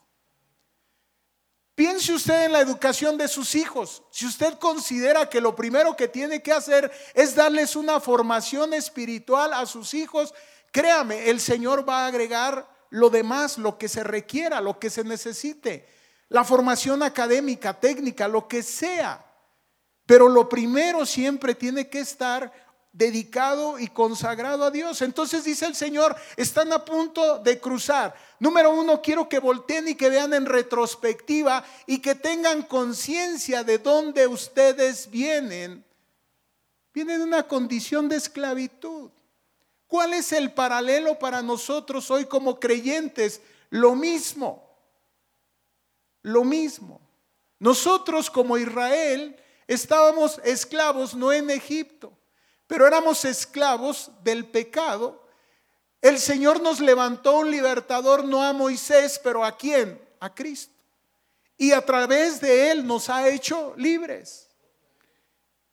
Piense 1.74 2.12
usted 2.12 2.44
en 2.44 2.52
la 2.52 2.60
educación 2.60 3.18
de 3.18 3.26
sus 3.26 3.56
hijos. 3.56 4.04
Si 4.12 4.24
usted 4.24 4.56
considera 4.60 5.28
que 5.28 5.40
lo 5.40 5.56
primero 5.56 5.96
que 5.96 6.06
tiene 6.06 6.44
que 6.44 6.52
hacer 6.52 6.92
es 7.12 7.34
darles 7.34 7.74
una 7.74 7.98
formación 7.98 8.72
espiritual 8.72 9.52
a 9.52 9.66
sus 9.66 9.94
hijos, 9.94 10.32
créame, 10.70 11.28
el 11.28 11.40
Señor 11.40 11.88
va 11.88 12.04
a 12.04 12.06
agregar 12.06 12.69
lo 12.90 13.08
demás, 13.08 13.58
lo 13.58 13.78
que 13.78 13.88
se 13.88 14.04
requiera, 14.04 14.60
lo 14.60 14.78
que 14.78 14.90
se 14.90 15.04
necesite. 15.04 15.88
La 16.28 16.44
formación 16.44 17.02
académica, 17.02 17.78
técnica, 17.78 18.28
lo 18.28 18.46
que 18.46 18.62
sea. 18.62 19.24
Pero 20.06 20.28
lo 20.28 20.48
primero 20.48 21.06
siempre 21.06 21.54
tiene 21.54 21.88
que 21.88 22.00
estar 22.00 22.52
dedicado 22.92 23.78
y 23.78 23.88
consagrado 23.88 24.64
a 24.64 24.70
Dios. 24.70 25.02
Entonces 25.02 25.44
dice 25.44 25.66
el 25.66 25.76
Señor, 25.76 26.16
están 26.36 26.72
a 26.72 26.84
punto 26.84 27.38
de 27.38 27.60
cruzar. 27.60 28.14
Número 28.40 28.72
uno, 28.72 29.00
quiero 29.00 29.28
que 29.28 29.38
volteen 29.38 29.88
y 29.88 29.94
que 29.94 30.10
vean 30.10 30.34
en 30.34 30.46
retrospectiva 30.46 31.64
y 31.86 31.98
que 31.98 32.16
tengan 32.16 32.62
conciencia 32.62 33.62
de 33.62 33.78
dónde 33.78 34.26
ustedes 34.26 35.08
vienen. 35.10 35.84
Vienen 36.92 37.18
de 37.18 37.24
una 37.24 37.44
condición 37.44 38.08
de 38.08 38.16
esclavitud. 38.16 39.10
¿Cuál 39.90 40.14
es 40.14 40.30
el 40.30 40.52
paralelo 40.52 41.18
para 41.18 41.42
nosotros 41.42 42.12
hoy 42.12 42.24
como 42.24 42.60
creyentes? 42.60 43.42
Lo 43.70 43.96
mismo, 43.96 44.72
lo 46.22 46.44
mismo. 46.44 47.00
Nosotros 47.58 48.30
como 48.30 48.56
Israel 48.56 49.36
estábamos 49.66 50.40
esclavos 50.44 51.16
no 51.16 51.32
en 51.32 51.50
Egipto, 51.50 52.16
pero 52.68 52.86
éramos 52.86 53.24
esclavos 53.24 54.12
del 54.22 54.46
pecado. 54.46 55.26
El 56.00 56.20
Señor 56.20 56.62
nos 56.62 56.78
levantó 56.78 57.38
un 57.38 57.50
libertador 57.50 58.24
no 58.24 58.44
a 58.44 58.52
Moisés, 58.52 59.20
pero 59.20 59.44
a 59.44 59.56
quién? 59.56 60.00
A 60.20 60.32
Cristo. 60.32 60.72
Y 61.56 61.72
a 61.72 61.84
través 61.84 62.40
de 62.40 62.70
Él 62.70 62.86
nos 62.86 63.10
ha 63.10 63.28
hecho 63.28 63.74
libres. 63.76 64.50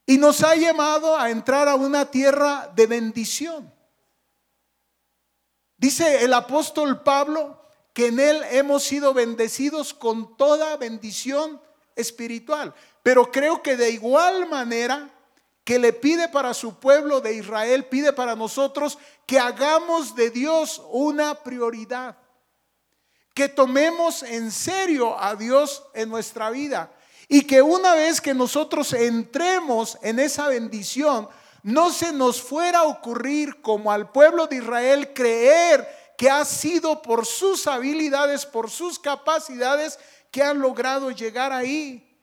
Y 0.07 0.17
nos 0.17 0.41
ha 0.41 0.55
llamado 0.55 1.15
a 1.15 1.29
entrar 1.29 1.67
a 1.67 1.75
una 1.75 2.09
tierra 2.09 2.71
de 2.75 2.87
bendición. 2.87 3.76
Dice 5.77 6.23
el 6.23 6.33
apóstol 6.33 7.03
Pablo 7.03 7.61
que 7.93 8.07
en 8.07 8.19
Él 8.19 8.43
hemos 8.51 8.83
sido 8.83 9.13
bendecidos 9.13 9.93
con 9.93 10.35
toda 10.37 10.77
bendición 10.77 11.61
espiritual. 11.95 12.73
Pero 13.03 13.31
creo 13.31 13.61
que 13.61 13.75
de 13.75 13.91
igual 13.91 14.47
manera 14.49 15.09
que 15.63 15.79
le 15.79 15.93
pide 15.93 16.29
para 16.29 16.53
su 16.53 16.79
pueblo 16.79 17.21
de 17.21 17.33
Israel, 17.33 17.85
pide 17.85 18.13
para 18.13 18.35
nosotros 18.35 18.97
que 19.25 19.37
hagamos 19.39 20.15
de 20.15 20.29
Dios 20.29 20.81
una 20.91 21.35
prioridad. 21.43 22.17
Que 23.33 23.49
tomemos 23.49 24.23
en 24.23 24.51
serio 24.51 25.19
a 25.19 25.35
Dios 25.35 25.83
en 25.93 26.09
nuestra 26.09 26.49
vida. 26.49 26.91
Y 27.27 27.43
que 27.43 27.61
una 27.61 27.93
vez 27.95 28.21
que 28.21 28.33
nosotros 28.33 28.93
entremos 28.93 29.97
en 30.01 30.19
esa 30.19 30.47
bendición, 30.47 31.27
no 31.67 31.91
se 31.91 32.13
nos 32.13 32.41
fuera 32.41 32.79
a 32.79 32.83
ocurrir 32.85 33.61
como 33.61 33.91
al 33.91 34.09
pueblo 34.09 34.47
de 34.47 34.55
Israel 34.55 35.11
creer 35.13 35.85
que 36.17 36.29
ha 36.29 36.45
sido 36.45 37.01
por 37.01 37.25
sus 37.25 37.67
habilidades, 37.67 38.45
por 38.45 38.69
sus 38.69 38.97
capacidades, 38.97 39.99
que 40.31 40.41
han 40.41 40.59
logrado 40.59 41.11
llegar 41.11 41.51
ahí. 41.51 42.17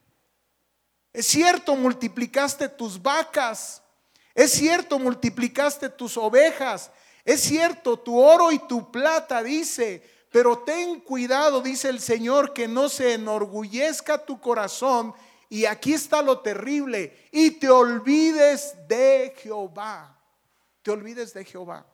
Es 1.12 1.26
cierto, 1.26 1.76
multiplicaste 1.76 2.70
tus 2.70 3.02
vacas. 3.02 3.82
Es 4.34 4.50
cierto, 4.52 4.98
multiplicaste 4.98 5.90
tus 5.90 6.16
ovejas. 6.16 6.90
Es 7.22 7.42
cierto, 7.42 7.98
tu 7.98 8.18
oro 8.18 8.50
y 8.50 8.58
tu 8.60 8.90
plata, 8.90 9.42
dice. 9.42 10.02
Pero 10.32 10.60
ten 10.60 11.00
cuidado, 11.00 11.60
dice 11.60 11.90
el 11.90 12.00
Señor, 12.00 12.54
que 12.54 12.66
no 12.66 12.88
se 12.88 13.12
enorgullezca 13.12 14.24
tu 14.24 14.40
corazón. 14.40 15.14
Y 15.48 15.64
aquí 15.66 15.92
está 15.92 16.22
lo 16.22 16.40
terrible. 16.40 17.28
Y 17.30 17.52
te 17.52 17.68
olvides 17.68 18.74
de 18.88 19.34
Jehová. 19.36 20.18
Te 20.82 20.90
olvides 20.90 21.32
de 21.34 21.44
Jehová. 21.44 21.86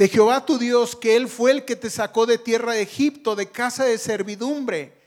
de 0.00 0.08
Jehová 0.08 0.46
tu 0.46 0.56
Dios, 0.56 0.96
que 0.96 1.14
Él 1.14 1.28
fue 1.28 1.50
el 1.50 1.66
que 1.66 1.76
te 1.76 1.90
sacó 1.90 2.24
de 2.24 2.38
tierra 2.38 2.72
de 2.72 2.80
Egipto, 2.80 3.36
de 3.36 3.50
casa 3.50 3.84
de 3.84 3.98
servidumbre, 3.98 4.98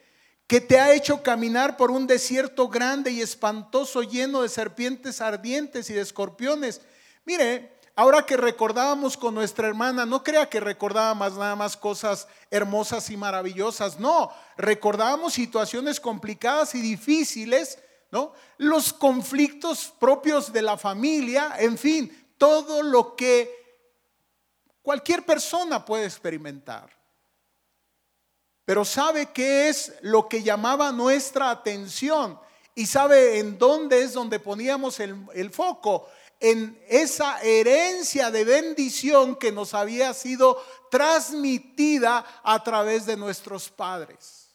que 0.45 0.61
te 0.61 0.79
ha 0.79 0.93
hecho 0.93 1.23
caminar 1.23 1.77
por 1.77 1.89
un 1.89 2.05
desierto 2.05 2.67
grande 2.67 3.09
y 3.09 3.19
espantoso, 3.19 4.03
lleno 4.03 4.43
de 4.43 4.49
serpientes 4.49 5.19
ardientes 5.19 5.89
y 5.89 5.93
de 5.93 6.01
escorpiones. 6.01 6.81
Mire, 7.25 7.73
ahora 7.96 8.25
que 8.25 8.38
recordábamos 8.38 9.18
con 9.18 9.36
nuestra 9.36 9.68
hermana, 9.68 10.06
no 10.06 10.24
crea 10.24 10.50
que 10.50 10.60
recordábamos 10.60 11.38
nada 11.38 11.56
más 11.56 11.77
cosas 11.77 12.27
hermosas 12.50 13.10
y 13.10 13.18
maravillosas, 13.18 14.00
no, 14.00 14.32
recordábamos 14.58 15.34
situaciones 15.34 16.00
complicadas 16.00 16.75
y 16.75 16.82
difíciles, 16.82 17.79
¿no? 18.12 18.34
Los 18.58 18.94
conflictos 18.94 19.94
propios 20.00 20.53
de 20.53 20.62
la 20.62 20.77
familia, 20.77 21.56
en 21.58 21.77
fin, 21.77 22.36
todo 22.38 22.84
lo 22.84 23.16
que 23.16 23.64
cualquier 24.82 25.25
persona 25.25 25.84
puede 25.84 26.06
experimentar. 26.06 26.90
Pero 28.66 28.86
sabe 28.86 29.32
qué 29.34 29.70
es 29.70 29.94
lo 30.01 30.29
que 30.29 30.42
llamaba 30.42 30.92
nuestra 30.92 31.50
atención 31.50 32.40
y 32.75 32.86
sabe 32.86 33.40
en 33.40 33.58
dónde 33.58 34.03
es 34.03 34.14
donde 34.14 34.40
poníamos 34.40 35.00
el, 35.00 35.51
foco, 35.51 36.08
en 36.44 36.77
esa 36.90 37.42
herencia 37.42 38.29
de 38.29 38.44
bendición 38.44 39.38
que 39.38 39.53
nos 39.53 39.74
había 39.74 40.14
sido 40.14 40.62
transmitida 40.92 42.25
a 42.44 42.62
través 42.62 43.06
de 43.06 43.16
nuestros 43.16 43.70
padres. 43.70 44.50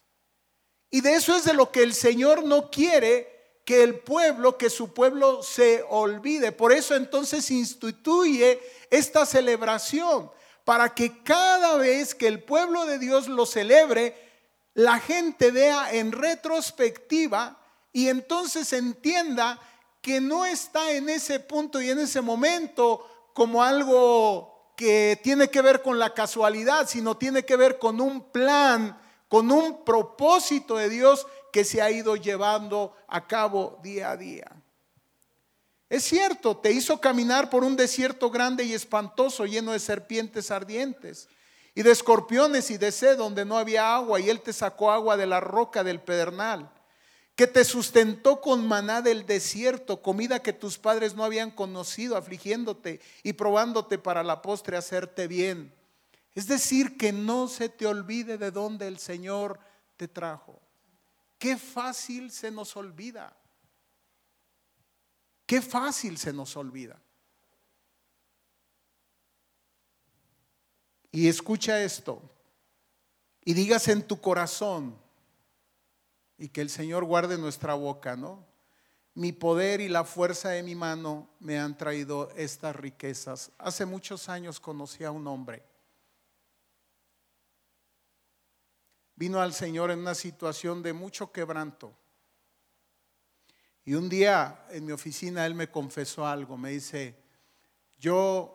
Y 0.90 1.00
de 1.00 1.14
eso 1.14 1.34
es 1.34 1.44
de 1.44 1.54
lo 1.54 1.72
que 1.72 1.82
el 1.82 1.94
Señor 1.94 2.44
no 2.44 2.70
quiere 2.70 3.62
que 3.64 3.82
el 3.82 4.00
pueblo, 4.00 4.58
que 4.58 4.68
su 4.68 4.92
pueblo 4.92 5.42
se 5.42 5.82
olvide. 5.88 6.52
Por 6.52 6.72
eso 6.72 6.94
entonces 6.94 7.50
instituye 7.50 8.60
esta 8.90 9.24
celebración, 9.24 10.30
para 10.66 10.94
que 10.94 11.22
cada 11.22 11.78
vez 11.78 12.14
que 12.14 12.26
el 12.26 12.42
pueblo 12.42 12.84
de 12.84 12.98
Dios 12.98 13.28
lo 13.28 13.46
celebre, 13.46 14.14
la 14.74 15.00
gente 15.00 15.50
vea 15.50 15.94
en 15.94 16.12
retrospectiva 16.12 17.58
y 17.94 18.08
entonces 18.08 18.74
entienda 18.74 19.58
que 20.00 20.20
no 20.20 20.46
está 20.46 20.92
en 20.92 21.08
ese 21.08 21.40
punto 21.40 21.80
y 21.80 21.90
en 21.90 21.98
ese 21.98 22.20
momento 22.20 23.06
como 23.34 23.62
algo 23.62 24.72
que 24.76 25.18
tiene 25.22 25.50
que 25.50 25.60
ver 25.60 25.82
con 25.82 25.98
la 25.98 26.14
casualidad, 26.14 26.88
sino 26.88 27.16
tiene 27.16 27.44
que 27.44 27.56
ver 27.56 27.78
con 27.78 28.00
un 28.00 28.30
plan, 28.30 29.00
con 29.28 29.50
un 29.50 29.84
propósito 29.84 30.76
de 30.76 30.88
Dios 30.88 31.26
que 31.52 31.64
se 31.64 31.82
ha 31.82 31.90
ido 31.90 32.16
llevando 32.16 32.94
a 33.08 33.26
cabo 33.26 33.78
día 33.82 34.10
a 34.10 34.16
día. 34.16 34.46
Es 35.88 36.04
cierto, 36.04 36.56
te 36.58 36.70
hizo 36.70 37.00
caminar 37.00 37.48
por 37.48 37.64
un 37.64 37.74
desierto 37.74 38.30
grande 38.30 38.64
y 38.64 38.74
espantoso, 38.74 39.46
lleno 39.46 39.72
de 39.72 39.80
serpientes 39.80 40.50
ardientes 40.50 41.28
y 41.74 41.82
de 41.82 41.92
escorpiones 41.92 42.70
y 42.70 42.76
de 42.76 42.92
sed 42.92 43.16
donde 43.16 43.44
no 43.44 43.56
había 43.56 43.94
agua, 43.94 44.20
y 44.20 44.28
Él 44.28 44.40
te 44.40 44.52
sacó 44.52 44.90
agua 44.90 45.16
de 45.16 45.26
la 45.26 45.40
roca 45.40 45.82
del 45.82 46.00
pedernal, 46.00 46.70
que 47.38 47.46
te 47.46 47.64
sustentó 47.64 48.40
con 48.40 48.66
maná 48.66 49.00
del 49.00 49.24
desierto, 49.24 50.02
comida 50.02 50.42
que 50.42 50.52
tus 50.52 50.76
padres 50.76 51.14
no 51.14 51.22
habían 51.22 51.52
conocido, 51.52 52.16
afligiéndote 52.16 53.00
y 53.22 53.34
probándote 53.34 53.96
para 53.96 54.24
la 54.24 54.42
postre 54.42 54.76
hacerte 54.76 55.28
bien. 55.28 55.72
Es 56.34 56.48
decir, 56.48 56.96
que 56.96 57.12
no 57.12 57.46
se 57.46 57.68
te 57.68 57.86
olvide 57.86 58.38
de 58.38 58.50
dónde 58.50 58.88
el 58.88 58.98
Señor 58.98 59.60
te 59.96 60.08
trajo. 60.08 60.60
Qué 61.38 61.56
fácil 61.56 62.32
se 62.32 62.50
nos 62.50 62.76
olvida. 62.76 63.36
Qué 65.46 65.62
fácil 65.62 66.18
se 66.18 66.32
nos 66.32 66.56
olvida. 66.56 67.00
Y 71.12 71.28
escucha 71.28 71.80
esto. 71.84 72.20
Y 73.44 73.54
digas 73.54 73.86
en 73.86 74.02
tu 74.02 74.20
corazón, 74.20 74.98
y 76.38 76.48
que 76.48 76.60
el 76.60 76.70
Señor 76.70 77.04
guarde 77.04 77.36
nuestra 77.36 77.74
boca, 77.74 78.16
¿no? 78.16 78.46
Mi 79.14 79.32
poder 79.32 79.80
y 79.80 79.88
la 79.88 80.04
fuerza 80.04 80.50
de 80.50 80.62
mi 80.62 80.74
mano 80.74 81.28
me 81.40 81.58
han 81.58 81.76
traído 81.76 82.30
estas 82.36 82.74
riquezas. 82.76 83.50
Hace 83.58 83.84
muchos 83.84 84.28
años 84.28 84.60
conocí 84.60 85.04
a 85.04 85.10
un 85.10 85.26
hombre 85.26 85.62
vino 89.18 89.40
al 89.40 89.52
Señor 89.52 89.90
en 89.90 89.98
una 89.98 90.14
situación 90.14 90.80
de 90.80 90.92
mucho 90.92 91.32
quebranto. 91.32 91.92
Y 93.84 93.94
un 93.94 94.08
día 94.08 94.64
en 94.70 94.86
mi 94.86 94.92
oficina 94.92 95.44
él 95.44 95.56
me 95.56 95.70
confesó 95.70 96.24
algo, 96.24 96.56
me 96.56 96.70
dice, 96.70 97.16
yo 97.98 98.54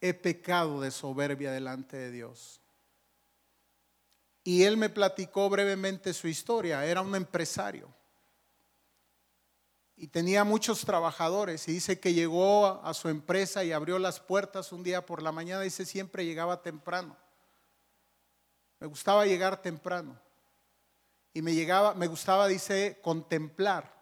he 0.00 0.14
pecado 0.14 0.80
de 0.80 0.92
soberbia 0.92 1.50
delante 1.50 1.96
de 1.96 2.12
Dios. 2.12 2.61
Y 4.44 4.64
él 4.64 4.76
me 4.76 4.88
platicó 4.88 5.48
brevemente 5.48 6.12
su 6.12 6.28
historia, 6.28 6.84
era 6.84 7.00
un 7.00 7.14
empresario 7.14 7.88
y 10.02 10.08
tenía 10.08 10.42
muchos 10.42 10.84
trabajadores 10.84 11.68
y 11.68 11.74
dice 11.74 12.00
que 12.00 12.12
llegó 12.12 12.82
a 12.82 12.92
su 12.92 13.08
empresa 13.08 13.62
y 13.62 13.70
abrió 13.70 14.00
las 14.00 14.18
puertas 14.18 14.72
un 14.72 14.82
día 14.82 15.06
por 15.06 15.22
la 15.22 15.30
mañana, 15.30 15.62
dice 15.62 15.86
siempre 15.86 16.24
llegaba 16.24 16.60
temprano. 16.60 17.16
Me 18.80 18.88
gustaba 18.88 19.26
llegar 19.26 19.62
temprano. 19.62 20.20
Y 21.32 21.40
me 21.40 21.54
llegaba, 21.54 21.94
me 21.94 22.08
gustaba, 22.08 22.48
dice, 22.48 22.98
contemplar 23.00 23.94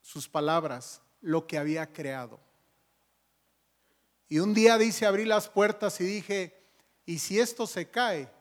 sus 0.00 0.26
palabras, 0.26 1.02
lo 1.20 1.46
que 1.46 1.58
había 1.58 1.92
creado. 1.92 2.40
Y 4.26 4.38
un 4.38 4.54
día 4.54 4.78
dice, 4.78 5.04
abrí 5.04 5.26
las 5.26 5.50
puertas 5.50 6.00
y 6.00 6.04
dije, 6.04 6.58
¿y 7.04 7.18
si 7.18 7.38
esto 7.38 7.66
se 7.66 7.90
cae? 7.90 8.32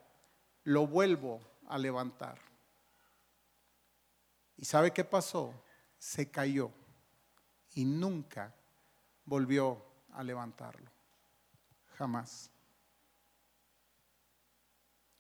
Lo 0.66 0.86
vuelvo 0.88 1.40
a 1.68 1.78
levantar. 1.78 2.40
¿Y 4.58 4.66
sabe 4.66 4.92
qué 4.92 5.04
pasó? 5.04 5.54
Se 5.98 6.30
cayó 6.30 6.72
y 7.74 7.86
nunca 7.86 8.54
volvió 9.24 9.86
a 10.12 10.24
levantarlo. 10.24 10.92
Jamás. 11.98 12.50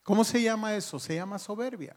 ¿Cómo 0.03 0.23
se 0.23 0.41
llama 0.41 0.75
eso? 0.75 0.99
Se 0.99 1.15
llama 1.15 1.39
soberbia. 1.39 1.95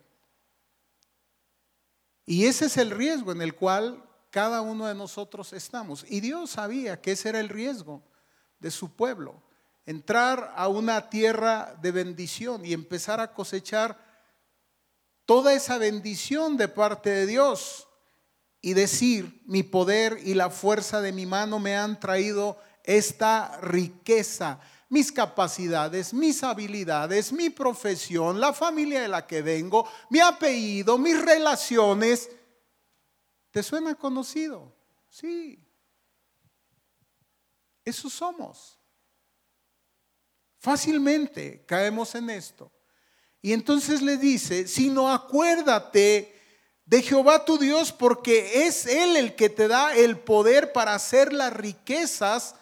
Y 2.24 2.44
ese 2.46 2.66
es 2.66 2.76
el 2.76 2.90
riesgo 2.90 3.32
en 3.32 3.42
el 3.42 3.54
cual 3.54 4.04
cada 4.30 4.60
uno 4.60 4.86
de 4.86 4.94
nosotros 4.94 5.52
estamos. 5.52 6.04
Y 6.08 6.20
Dios 6.20 6.50
sabía 6.50 7.00
que 7.00 7.12
ese 7.12 7.30
era 7.30 7.40
el 7.40 7.48
riesgo 7.48 8.02
de 8.58 8.70
su 8.70 8.94
pueblo. 8.94 9.42
Entrar 9.88 10.52
a 10.54 10.68
una 10.68 11.08
tierra 11.08 11.74
de 11.80 11.92
bendición 11.92 12.62
y 12.62 12.74
empezar 12.74 13.20
a 13.20 13.32
cosechar 13.32 13.98
toda 15.24 15.54
esa 15.54 15.78
bendición 15.78 16.58
de 16.58 16.68
parte 16.68 17.08
de 17.08 17.26
Dios 17.26 17.88
y 18.60 18.74
decir, 18.74 19.42
mi 19.46 19.62
poder 19.62 20.18
y 20.22 20.34
la 20.34 20.50
fuerza 20.50 21.00
de 21.00 21.12
mi 21.12 21.24
mano 21.24 21.58
me 21.58 21.74
han 21.74 21.98
traído 21.98 22.58
esta 22.84 23.58
riqueza 23.62 24.60
mis 24.90 25.12
capacidades, 25.12 26.14
mis 26.14 26.42
habilidades, 26.42 27.32
mi 27.32 27.50
profesión, 27.50 28.40
la 28.40 28.52
familia 28.52 29.02
de 29.02 29.08
la 29.08 29.26
que 29.26 29.42
vengo, 29.42 29.88
mi 30.10 30.20
apellido, 30.20 30.96
mis 30.96 31.20
relaciones. 31.20 32.30
¿Te 33.50 33.62
suena 33.62 33.94
conocido? 33.94 34.74
Sí. 35.08 35.62
Eso 37.84 38.08
somos. 38.08 38.77
Fácilmente 40.58 41.64
caemos 41.66 42.14
en 42.14 42.30
esto. 42.30 42.72
Y 43.40 43.52
entonces 43.52 44.02
le 44.02 44.16
dice, 44.16 44.66
sino 44.66 45.10
acuérdate 45.10 46.34
de 46.84 47.02
Jehová 47.02 47.44
tu 47.44 47.58
Dios, 47.58 47.92
porque 47.92 48.66
es 48.66 48.86
Él 48.86 49.16
el 49.16 49.34
que 49.36 49.50
te 49.50 49.68
da 49.68 49.94
el 49.94 50.18
poder 50.18 50.72
para 50.72 50.94
hacer 50.94 51.32
las 51.32 51.52
riquezas 51.52 52.54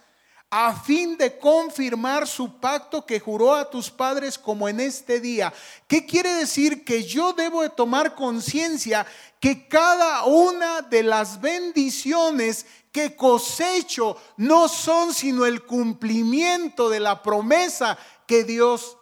a 0.51 0.75
fin 0.81 1.17
de 1.17 1.39
confirmar 1.39 2.27
su 2.27 2.61
pacto 2.61 3.05
que 3.05 3.21
juró 3.21 3.55
a 3.55 3.69
tus 3.69 3.91
padres 3.91 4.39
como 4.39 4.69
en 4.69 4.81
este 4.81 5.21
día. 5.21 5.53
¿Qué 5.89 6.07
quiere 6.07 6.33
decir? 6.35 6.85
Que 6.85 7.05
yo 7.05 7.33
debo 7.33 7.63
de 7.63 7.71
tomar 7.71 8.15
conciencia 8.15 9.07
que 9.41 9.67
cada 9.69 10.25
una 10.25 10.83
de 10.83 11.03
las 11.03 11.41
bendiciones 11.41 12.67
que 12.97 13.15
cosecho 13.15 14.17
no 14.39 14.69
son 14.69 15.13
sino 15.13 15.45
el 15.45 15.67
cumplimiento 15.67 16.89
de 16.89 16.99
la 16.99 17.23
promesa 17.23 17.99
que 18.27 18.43
Dios 18.43 18.97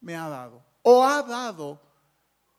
me 0.00 0.16
ha 0.16 0.26
dado 0.26 0.64
o 0.80 1.04
ha 1.04 1.22
dado 1.22 1.78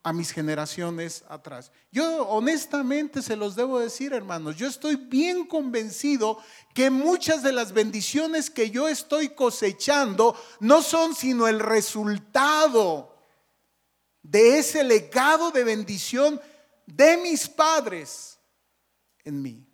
a 0.03 0.13
mis 0.13 0.31
generaciones 0.31 1.23
atrás. 1.27 1.71
Yo 1.91 2.27
honestamente 2.27 3.23
se 3.23 3.35
los 3.35 3.55
debo 3.55 3.79
decir, 3.79 4.13
hermanos, 4.13 4.55
yo 4.55 4.67
estoy 4.67 4.97
bien 4.97 5.47
convencido 5.47 6.37
que 6.75 6.91
muchas 6.91 7.41
de 7.41 7.53
las 7.53 7.71
bendiciones 7.71 8.51
que 8.51 8.69
yo 8.69 8.87
estoy 8.87 9.29
cosechando 9.29 10.39
no 10.59 10.83
son 10.83 11.15
sino 11.15 11.47
el 11.47 11.59
resultado 11.59 13.17
de 14.21 14.59
ese 14.59 14.83
legado 14.83 15.49
de 15.49 15.63
bendición 15.63 16.39
de 16.85 17.17
mis 17.17 17.49
padres 17.49 18.37
en 19.23 19.41
mí. 19.41 19.70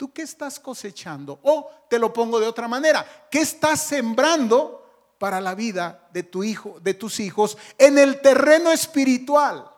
¿Tú 0.00 0.10
qué 0.14 0.22
estás 0.22 0.58
cosechando? 0.58 1.38
O 1.42 1.70
te 1.90 1.98
lo 1.98 2.10
pongo 2.10 2.40
de 2.40 2.46
otra 2.46 2.66
manera, 2.66 3.28
¿qué 3.30 3.40
estás 3.40 3.82
sembrando 3.82 4.80
para 5.18 5.38
la 5.42 5.54
vida 5.54 6.08
de 6.14 6.22
tu 6.22 6.42
hijo, 6.42 6.80
de 6.80 6.94
tus 6.94 7.20
hijos 7.20 7.58
en 7.76 7.98
el 7.98 8.22
terreno 8.22 8.72
espiritual. 8.72 9.70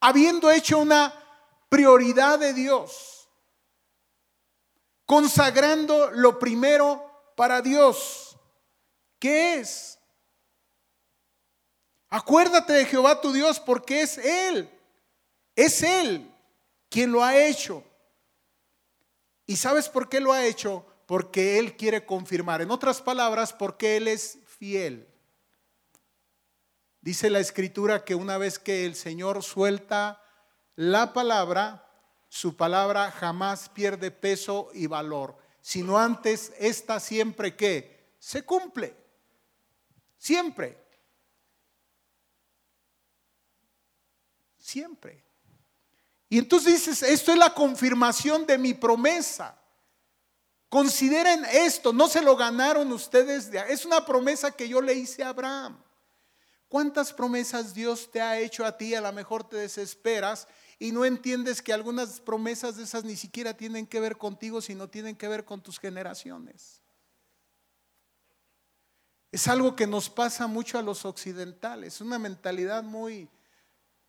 Habiendo 0.00 0.50
hecho 0.50 0.78
una 0.78 1.14
prioridad 1.68 2.40
de 2.40 2.52
Dios, 2.52 3.28
consagrando 5.04 6.10
lo 6.10 6.40
primero 6.40 7.32
para 7.36 7.62
Dios, 7.62 8.36
¿qué 9.20 9.60
es? 9.60 10.00
Acuérdate 12.08 12.72
de 12.72 12.86
Jehová 12.86 13.20
tu 13.20 13.32
Dios 13.32 13.60
porque 13.60 14.00
es 14.00 14.18
Él, 14.18 14.68
es 15.54 15.84
Él 15.84 16.28
quien 16.88 17.12
lo 17.12 17.22
ha 17.22 17.36
hecho. 17.36 17.84
¿Y 19.46 19.56
sabes 19.56 19.88
por 19.88 20.08
qué 20.08 20.20
lo 20.20 20.32
ha 20.32 20.44
hecho? 20.44 20.84
porque 21.06 21.58
Él 21.58 21.76
quiere 21.76 22.04
confirmar. 22.04 22.60
En 22.60 22.70
otras 22.70 23.00
palabras, 23.00 23.52
porque 23.52 23.96
Él 23.96 24.08
es 24.08 24.38
fiel. 24.44 25.08
Dice 27.00 27.30
la 27.30 27.38
escritura 27.38 28.04
que 28.04 28.16
una 28.16 28.36
vez 28.36 28.58
que 28.58 28.84
el 28.84 28.96
Señor 28.96 29.44
suelta 29.44 30.20
la 30.74 31.12
palabra, 31.12 31.88
su 32.28 32.56
palabra 32.56 33.12
jamás 33.12 33.68
pierde 33.68 34.10
peso 34.10 34.70
y 34.74 34.88
valor, 34.88 35.38
sino 35.60 35.96
antes 35.96 36.52
esta 36.58 36.98
siempre 36.98 37.54
que 37.54 38.16
se 38.18 38.44
cumple. 38.44 38.96
Siempre. 40.18 40.84
Siempre. 44.58 45.25
Y 46.28 46.38
entonces 46.38 46.74
dices, 46.74 47.02
esto 47.02 47.32
es 47.32 47.38
la 47.38 47.54
confirmación 47.54 48.46
de 48.46 48.58
mi 48.58 48.74
promesa. 48.74 49.56
Consideren 50.68 51.44
esto, 51.44 51.92
no 51.92 52.08
se 52.08 52.20
lo 52.20 52.36
ganaron 52.36 52.90
ustedes, 52.92 53.50
es 53.68 53.84
una 53.84 54.04
promesa 54.04 54.50
que 54.50 54.68
yo 54.68 54.80
le 54.80 54.94
hice 54.94 55.22
a 55.22 55.28
Abraham. 55.28 55.80
¿Cuántas 56.68 57.12
promesas 57.12 57.72
Dios 57.72 58.10
te 58.10 58.20
ha 58.20 58.40
hecho 58.40 58.64
a 58.64 58.76
ti? 58.76 58.94
A 58.94 59.00
lo 59.00 59.12
mejor 59.12 59.48
te 59.48 59.56
desesperas 59.56 60.48
y 60.80 60.90
no 60.90 61.04
entiendes 61.04 61.62
que 61.62 61.72
algunas 61.72 62.20
promesas 62.20 62.76
de 62.76 62.82
esas 62.82 63.04
ni 63.04 63.14
siquiera 63.14 63.56
tienen 63.56 63.86
que 63.86 64.00
ver 64.00 64.18
contigo, 64.18 64.60
sino 64.60 64.88
tienen 64.88 65.14
que 65.14 65.28
ver 65.28 65.44
con 65.44 65.62
tus 65.62 65.78
generaciones. 65.78 66.82
Es 69.30 69.46
algo 69.46 69.76
que 69.76 69.86
nos 69.86 70.10
pasa 70.10 70.48
mucho 70.48 70.78
a 70.78 70.82
los 70.82 71.04
occidentales, 71.04 72.00
una 72.00 72.18
mentalidad 72.18 72.82
muy 72.82 73.28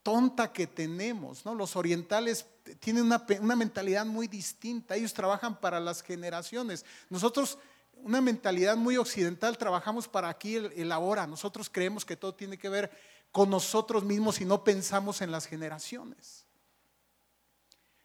tonta 0.08 0.54
que 0.54 0.68
tenemos. 0.68 1.44
Los 1.44 1.76
orientales 1.76 2.46
tienen 2.80 3.04
una, 3.04 3.56
mentalidad 3.58 4.06
muy 4.06 4.30
distinta, 4.30 4.96
ellos 4.96 5.14
trabajan 5.14 5.60
para 5.60 5.82
las 5.82 6.02
generaciones. 6.02 6.86
Nosotros, 7.10 7.58
una 8.04 8.22
mentalidad 8.22 8.78
muy 8.78 8.96
occidental, 8.96 9.58
trabajamos 9.58 10.08
para 10.08 10.30
aquí 10.30 10.56
el 10.56 10.94
ahora. 10.94 11.28
Nosotros 11.28 11.70
creemos 11.70 12.06
que 12.06 12.16
todo 12.16 12.34
tiene 12.34 12.58
que 12.58 12.70
ver 12.70 12.90
con 13.34 13.50
nosotros 13.50 14.06
mismos 14.06 14.40
y 14.40 14.46
no 14.46 14.64
pensamos 14.64 15.22
en 15.22 15.30
las 15.30 15.46
generaciones. 15.46 16.46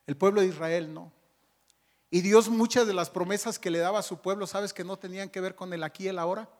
El 0.08 0.16
pueblo 0.16 0.40
de 0.40 0.48
Israel 0.48 0.92
no. 0.92 1.12
Y 2.10 2.22
Dios 2.22 2.48
muchas 2.48 2.84
de 2.88 2.94
las 2.94 3.10
promesas 3.10 3.60
que 3.60 3.70
le 3.70 3.78
daba 3.78 4.00
a 4.00 4.02
su 4.02 4.20
pueblo, 4.20 4.48
¿sabes 4.48 4.72
que 4.72 4.82
no 4.82 4.98
tenían 4.98 5.30
que 5.30 5.40
ver 5.40 5.54
con 5.54 5.72
el 5.72 5.84
aquí 5.84 6.06
y 6.06 6.08
el 6.08 6.18
ahora? 6.18 6.50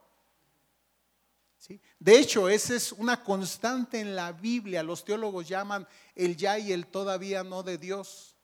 De 1.99 2.19
hecho, 2.19 2.49
esa 2.49 2.75
es 2.75 2.93
una 2.93 3.23
constante 3.23 4.01
en 4.01 4.17
la 4.17 4.33
Biblia. 4.33 4.83
Los 4.83 5.05
teólogos 5.05 5.47
llaman 5.49 5.87
el 6.15 6.37
ya 6.37 6.59
y 6.59 6.73
el 6.73 6.87
todavía 6.87 7.45
no 7.45 7.63
de 7.63 7.79
Dios. 7.79 8.37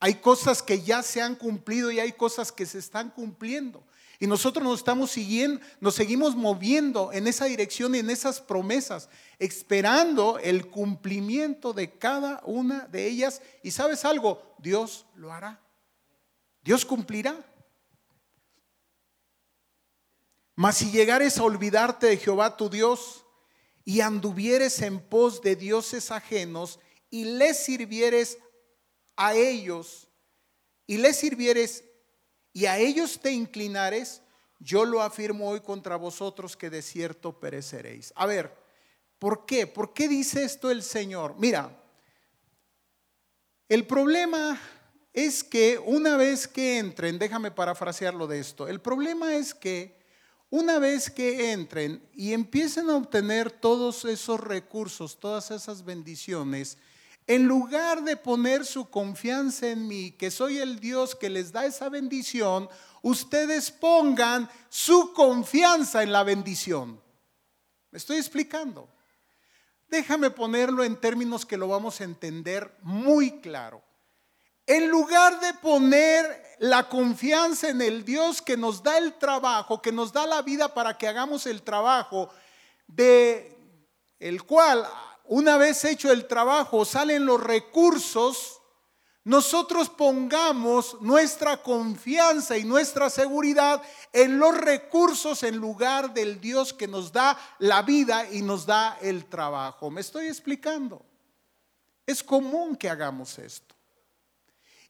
Hay 0.00 0.16
cosas 0.16 0.62
que 0.62 0.82
ya 0.82 1.02
se 1.02 1.22
han 1.22 1.34
cumplido 1.34 1.90
y 1.90 2.00
hay 2.00 2.12
cosas 2.12 2.52
que 2.52 2.66
se 2.66 2.78
están 2.78 3.10
cumpliendo. 3.10 3.82
Y 4.20 4.26
nosotros 4.26 4.62
nos 4.62 4.78
estamos 4.78 5.10
siguiendo, 5.10 5.60
nos 5.80 5.94
seguimos 5.94 6.36
moviendo 6.36 7.12
en 7.12 7.26
esa 7.26 7.46
dirección 7.46 7.94
y 7.94 7.98
en 7.98 8.10
esas 8.10 8.40
promesas, 8.40 9.08
esperando 9.38 10.38
el 10.38 10.68
cumplimiento 10.68 11.72
de 11.72 11.90
cada 11.98 12.40
una 12.44 12.86
de 12.86 13.06
ellas. 13.06 13.42
Y 13.62 13.70
sabes 13.70 14.04
algo, 14.04 14.54
Dios 14.58 15.06
lo 15.14 15.32
hará. 15.32 15.60
Dios 16.62 16.84
cumplirá. 16.84 17.36
Mas 20.56 20.78
si 20.78 20.90
llegares 20.90 21.38
a 21.38 21.44
olvidarte 21.44 22.06
de 22.06 22.16
Jehová 22.16 22.56
tu 22.56 22.70
Dios 22.70 23.24
y 23.84 24.00
anduvieres 24.00 24.80
en 24.82 25.00
pos 25.00 25.42
de 25.42 25.56
dioses 25.56 26.10
ajenos 26.10 26.78
y 27.10 27.24
les 27.24 27.58
sirvieres 27.64 28.38
a 29.16 29.34
ellos 29.34 30.08
y 30.86 30.98
les 30.98 31.16
sirvieres 31.16 31.84
y 32.52 32.66
a 32.66 32.78
ellos 32.78 33.18
te 33.20 33.32
inclinares, 33.32 34.22
yo 34.60 34.84
lo 34.84 35.02
afirmo 35.02 35.48
hoy 35.48 35.60
contra 35.60 35.96
vosotros 35.96 36.56
que 36.56 36.70
de 36.70 36.82
cierto 36.82 37.38
pereceréis. 37.40 38.12
A 38.14 38.26
ver, 38.26 38.54
¿por 39.18 39.44
qué? 39.44 39.66
¿Por 39.66 39.92
qué 39.92 40.08
dice 40.08 40.44
esto 40.44 40.70
el 40.70 40.84
Señor? 40.84 41.34
Mira, 41.36 41.76
el 43.68 43.86
problema 43.86 44.60
es 45.12 45.42
que 45.42 45.78
una 45.78 46.16
vez 46.16 46.46
que 46.46 46.78
entren, 46.78 47.18
déjame 47.18 47.50
parafrasearlo 47.50 48.28
de 48.28 48.38
esto, 48.38 48.68
el 48.68 48.80
problema 48.80 49.34
es 49.34 49.52
que 49.52 50.03
una 50.54 50.78
vez 50.78 51.10
que 51.10 51.50
entren 51.50 52.00
y 52.14 52.32
empiecen 52.32 52.88
a 52.88 52.94
obtener 52.94 53.50
todos 53.50 54.04
esos 54.04 54.38
recursos, 54.38 55.18
todas 55.18 55.50
esas 55.50 55.84
bendiciones, 55.84 56.78
en 57.26 57.48
lugar 57.48 58.04
de 58.04 58.16
poner 58.16 58.64
su 58.64 58.88
confianza 58.88 59.68
en 59.70 59.88
mí, 59.88 60.12
que 60.12 60.30
soy 60.30 60.58
el 60.58 60.78
Dios 60.78 61.16
que 61.16 61.28
les 61.28 61.50
da 61.50 61.66
esa 61.66 61.88
bendición, 61.88 62.68
ustedes 63.02 63.72
pongan 63.72 64.48
su 64.68 65.12
confianza 65.12 66.04
en 66.04 66.12
la 66.12 66.22
bendición. 66.22 67.00
¿Me 67.90 67.98
estoy 67.98 68.18
explicando? 68.18 68.88
Déjame 69.88 70.30
ponerlo 70.30 70.84
en 70.84 70.94
términos 71.00 71.44
que 71.44 71.56
lo 71.56 71.66
vamos 71.66 72.00
a 72.00 72.04
entender 72.04 72.78
muy 72.80 73.40
claro. 73.40 73.82
En 74.66 74.88
lugar 74.88 75.40
de 75.40 75.54
poner 75.54 76.56
la 76.58 76.88
confianza 76.88 77.68
en 77.68 77.82
el 77.82 78.04
Dios 78.04 78.40
que 78.40 78.56
nos 78.56 78.82
da 78.82 78.96
el 78.98 79.14
trabajo, 79.14 79.82
que 79.82 79.92
nos 79.92 80.12
da 80.12 80.26
la 80.26 80.42
vida 80.42 80.72
para 80.72 80.96
que 80.96 81.06
hagamos 81.08 81.46
el 81.46 81.62
trabajo, 81.62 82.30
de 82.86 83.56
el 84.18 84.42
cual 84.44 84.86
una 85.24 85.56
vez 85.58 85.84
hecho 85.84 86.10
el 86.10 86.26
trabajo 86.26 86.84
salen 86.84 87.26
los 87.26 87.42
recursos, 87.42 88.60
nosotros 89.24 89.88
pongamos 89.88 90.98
nuestra 91.00 91.62
confianza 91.62 92.58
y 92.58 92.64
nuestra 92.64 93.08
seguridad 93.08 93.82
en 94.12 94.38
los 94.38 94.56
recursos 94.56 95.42
en 95.42 95.56
lugar 95.56 96.12
del 96.12 96.40
Dios 96.40 96.74
que 96.74 96.86
nos 96.86 97.10
da 97.10 97.38
la 97.58 97.82
vida 97.82 98.30
y 98.30 98.42
nos 98.42 98.66
da 98.66 98.98
el 99.00 99.24
trabajo. 99.24 99.90
¿Me 99.90 100.02
estoy 100.02 100.26
explicando? 100.26 101.02
Es 102.06 102.22
común 102.22 102.76
que 102.76 102.90
hagamos 102.90 103.38
esto. 103.38 103.73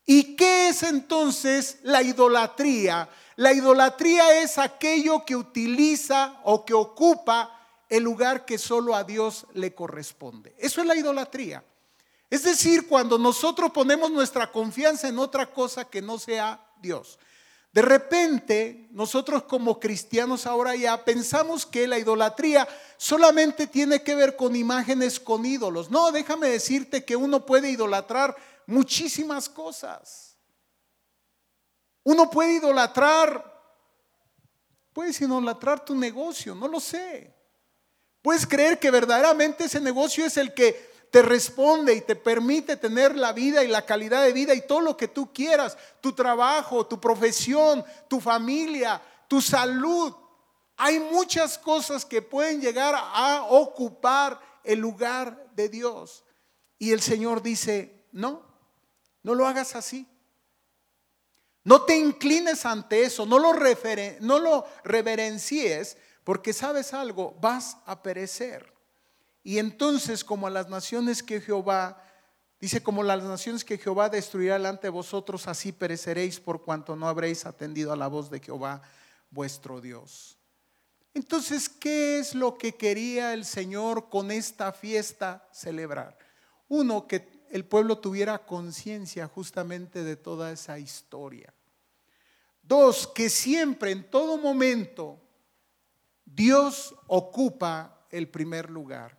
¿Y 0.07 0.37
qué 0.37 0.69
es 0.69 0.83
entonces 0.83 1.79
la 1.83 2.03
idolatría? 2.03 3.09
La 3.37 3.53
idolatría 3.53 4.43
es 4.43 4.59
aquello 4.59 5.25
que 5.25 5.35
utiliza 5.35 6.41
o 6.45 6.65
que 6.65 6.75
ocupa 6.75 7.59
el 7.89 8.03
lugar 8.05 8.45
que 8.45 8.59
solo 8.59 8.95
a 8.95 9.05
Dios 9.05 9.47
le 9.55 9.75
corresponde. 9.75 10.55
Eso 10.59 10.81
es 10.81 10.87
la 10.87 10.97
idolatría. 10.97 11.65
Es 12.31 12.43
decir, 12.43 12.89
cuando 12.89 13.19
nosotros 13.19 13.71
ponemos 13.71 14.11
nuestra 14.11 14.51
confianza 14.51 15.09
en 15.09 15.19
otra 15.19 15.47
cosa 15.47 15.85
que 15.85 16.03
no 16.03 16.19
sea 16.19 16.61
Dios. 16.81 17.19
De 17.73 17.83
repente, 17.83 18.87
nosotros 18.93 19.43
como 19.45 19.81
cristianos 19.81 20.47
ahora 20.47 20.77
ya 20.77 21.05
pensamos 21.05 21.67
que 21.67 21.89
la 21.89 21.99
idolatría 21.99 22.69
solamente 22.97 23.67
tiene 23.67 24.03
que 24.03 24.15
ver 24.15 24.37
con 24.37 24.55
imágenes, 24.55 25.19
con 25.19 25.45
ídolos. 25.45 25.91
No, 25.91 26.13
déjame 26.13 26.49
decirte 26.49 27.05
que 27.05 27.17
uno 27.17 27.45
puede 27.45 27.71
idolatrar 27.71 28.37
muchísimas 28.67 29.49
cosas. 29.49 30.37
Uno 32.03 32.29
puede 32.31 32.55
idolatrar, 32.55 33.53
puedes 34.93 35.21
idolatrar 35.21 35.85
tu 35.85 35.95
negocio, 35.95 36.55
no 36.55 36.69
lo 36.69 36.81
sé. 36.81 37.35
Puedes 38.23 38.47
creer 38.47 38.79
que 38.79 38.91
verdaderamente 38.91 39.65
ese 39.65 39.81
negocio 39.81 40.25
es 40.25 40.37
el 40.37 40.55
que 40.55 40.93
te 41.11 41.23
responde 41.23 41.95
y 41.95 42.01
te 42.01 42.17
permite 42.17 42.77
tener 42.77 43.15
la 43.17 43.33
vida 43.33 43.63
y 43.63 43.69
la 43.69 43.87
calidad 43.87 44.25
de 44.25 44.33
vida 44.33 44.55
y 44.55 44.67
todo 44.67 44.81
lo 44.81 44.97
que 44.97 45.09
tú 45.09 45.33
quieras, 45.33 45.79
tu 46.01 46.13
trabajo, 46.13 46.87
tu 46.87 47.01
profesión, 47.01 47.85
tu 48.09 48.21
familia, 48.21 49.01
tu 49.29 49.41
salud. 49.41 50.13
Hay 50.77 50.99
muchas 50.99 51.57
cosas 51.57 52.05
que 52.05 52.21
pueden 52.21 52.61
llegar 52.61 52.95
a 52.97 53.47
ocupar 53.49 54.41
el 54.65 54.81
lugar 54.81 55.51
de 55.55 55.69
Dios. 55.69 56.25
Y 56.79 56.93
el 56.93 57.01
Señor 57.01 57.43
dice, 57.43 58.07
no, 58.11 58.43
no 59.25 59.35
lo 59.35 59.49
hagas 59.49 59.75
así. 59.75 60.07
No 61.65 61.83
te 61.83 61.97
inclines 61.99 62.65
ante 62.67 63.03
eso, 63.03 63.25
no 63.25 63.39
lo, 63.39 64.67
reverencies, 64.85 65.97
porque 66.23 66.53
sabes 66.53 66.93
algo, 66.93 67.35
vas 67.41 67.79
a 67.87 68.03
perecer. 68.03 68.73
Y 69.43 69.59
entonces, 69.59 70.23
como 70.23 70.47
a 70.47 70.51
las 70.51 70.69
naciones 70.69 71.23
que 71.23 71.41
Jehová, 71.41 72.03
dice, 72.61 72.83
como 72.83 73.03
las 73.03 73.23
naciones 73.23 73.65
que 73.65 73.79
Jehová 73.79 74.11
destruirá 74.11 74.55
delante 74.55 74.89
de 74.89 74.91
vosotros, 74.91 75.49
así 75.49 75.73
pereceréis 75.73 76.39
por 76.39 76.63
cuanto 76.63 76.97
no 76.97 77.09
habréis 77.09 77.47
atendido 77.47 77.93
a 77.93 77.97
la 77.97 78.09
voz 78.09 78.31
de 78.31 78.41
Jehová 78.41 78.83
vuestro 79.31 79.81
Dios. 79.81 80.39
Entonces, 81.15 81.71
¿qué 81.71 82.19
es 82.19 82.35
lo 82.35 82.59
que 82.59 82.75
quería 82.75 83.33
el 83.33 83.47
Señor 83.47 84.11
con 84.11 84.31
esta 84.31 84.73
fiesta 84.73 85.49
celebrar? 85.51 86.19
Uno, 86.69 87.07
que 87.07 87.34
el 87.55 87.65
pueblo 87.65 87.99
tuviera 87.99 88.45
conciencia 88.45 89.29
justamente 89.29 90.03
de 90.03 90.17
toda 90.17 90.51
esa 90.51 90.77
historia. 90.81 91.55
Dos, 92.61 93.07
que 93.07 93.31
siempre, 93.31 93.93
en 93.93 94.11
todo 94.11 94.39
momento, 94.39 95.21
Dios 96.25 96.97
ocupa 97.07 98.07
el 98.11 98.29
primer 98.29 98.69
lugar. 98.71 99.17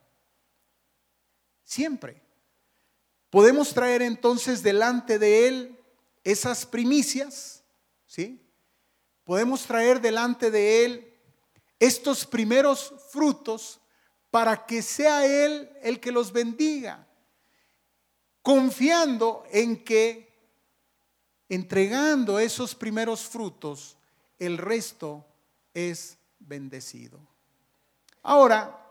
Siempre. 1.63 2.21
Podemos 3.29 3.73
traer 3.73 4.01
entonces 4.01 4.61
delante 4.61 5.17
de 5.17 5.47
Él 5.47 5.79
esas 6.21 6.65
primicias, 6.65 7.63
¿sí? 8.05 8.45
Podemos 9.23 9.63
traer 9.63 10.01
delante 10.01 10.51
de 10.51 10.83
Él 10.83 11.13
estos 11.79 12.25
primeros 12.25 12.93
frutos 13.11 13.79
para 14.29 14.65
que 14.65 14.81
sea 14.81 15.25
Él 15.25 15.69
el 15.81 16.01
que 16.01 16.11
los 16.11 16.33
bendiga, 16.33 17.07
confiando 18.45 19.43
en 19.49 19.83
que 19.83 20.31
entregando 21.49 22.37
esos 22.37 22.75
primeros 22.75 23.21
frutos, 23.21 23.97
el 24.37 24.59
resto 24.59 25.25
es 25.73 26.19
bendecido. 26.37 27.19
Ahora, 28.21 28.87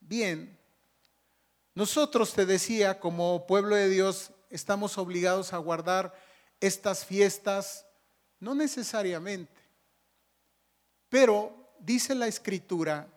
bien, 0.00 0.58
nosotros, 1.76 2.34
te 2.34 2.46
decía, 2.46 2.98
como 2.98 3.46
pueblo 3.46 3.76
de 3.76 3.88
Dios, 3.88 4.32
estamos 4.50 4.98
obligados 4.98 5.52
a 5.52 5.58
guardar 5.58 6.12
estas 6.58 7.04
fiestas, 7.04 7.86
no 8.40 8.56
necesariamente, 8.56 9.62
pero 11.08 11.72
dice 11.78 12.16
la 12.16 12.26
escritura 12.26 13.08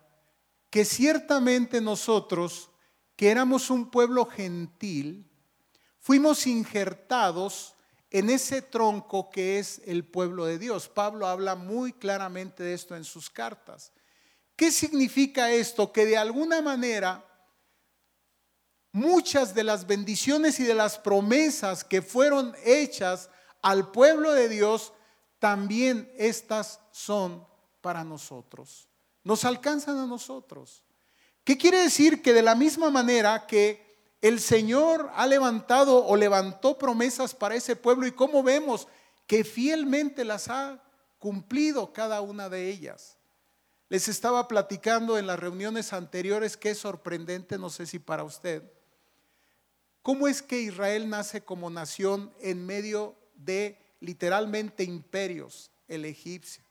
que 0.69 0.85
ciertamente 0.85 1.81
nosotros, 1.81 2.69
que 3.15 3.31
éramos 3.31 3.71
un 3.71 3.89
pueblo 3.89 4.27
gentil, 4.27 5.27
fuimos 6.07 6.47
injertados 6.47 7.75
en 8.11 8.29
ese 8.29 8.61
tronco 8.61 9.29
que 9.29 9.59
es 9.59 9.81
el 9.85 10.05
pueblo 10.05 10.45
de 10.45 10.57
Dios. 10.57 10.87
Pablo 10.87 11.27
habla 11.27 11.55
muy 11.55 11.91
claramente 11.91 12.63
de 12.63 12.73
esto 12.75 12.95
en 12.95 13.03
sus 13.03 13.29
cartas. 13.29 13.91
¿Qué 14.55 14.71
significa 14.71 15.51
esto? 15.51 15.91
Que 15.91 16.05
de 16.05 16.15
alguna 16.15 16.61
manera 16.61 17.25
muchas 18.93 19.53
de 19.53 19.65
las 19.65 19.85
bendiciones 19.85 20.61
y 20.61 20.63
de 20.63 20.75
las 20.75 20.97
promesas 20.97 21.83
que 21.83 22.01
fueron 22.01 22.55
hechas 22.63 23.29
al 23.61 23.91
pueblo 23.91 24.31
de 24.31 24.47
Dios, 24.47 24.93
también 25.39 26.09
estas 26.17 26.79
son 26.93 27.45
para 27.81 28.05
nosotros. 28.05 28.87
Nos 29.25 29.43
alcanzan 29.43 29.97
a 29.97 30.05
nosotros. 30.05 30.85
¿Qué 31.43 31.57
quiere 31.57 31.79
decir? 31.81 32.21
Que 32.21 32.31
de 32.31 32.43
la 32.43 32.55
misma 32.55 32.89
manera 32.89 33.45
que 33.45 33.86
el 34.21 34.39
Señor 34.39 35.09
ha 35.13 35.27
levantado 35.27 36.05
o 36.05 36.15
levantó 36.15 36.77
promesas 36.77 37.35
para 37.35 37.55
ese 37.55 37.75
pueblo 37.75 38.07
y 38.07 38.11
como 38.11 38.43
vemos 38.43 38.87
que 39.27 39.43
fielmente 39.43 40.23
las 40.23 40.49
ha 40.49 40.81
cumplido 41.19 41.93
cada 41.93 42.21
una 42.21 42.49
de 42.49 42.69
ellas. 42.69 43.17
Les 43.89 44.07
estaba 44.07 44.47
platicando 44.47 45.17
en 45.17 45.27
las 45.27 45.39
reuniones 45.39 45.93
anteriores 45.93 46.57
que 46.57 46.71
es 46.71 46.77
sorprendente, 46.77 47.57
no 47.57 47.69
sé 47.69 47.85
si 47.85 47.99
para 47.99 48.23
usted, 48.23 48.63
¿Cómo 50.07 50.29
es 50.29 50.41
que 50.41 50.61
Israel 50.61 51.09
nace 51.09 51.41
como 51.41 51.69
nación 51.69 52.33
en 52.39 52.65
medio 52.65 53.17
de 53.35 53.77
literalmente 53.99 54.85
imperios? 54.85 55.69
El 55.85 56.05
egipcio, 56.05 56.63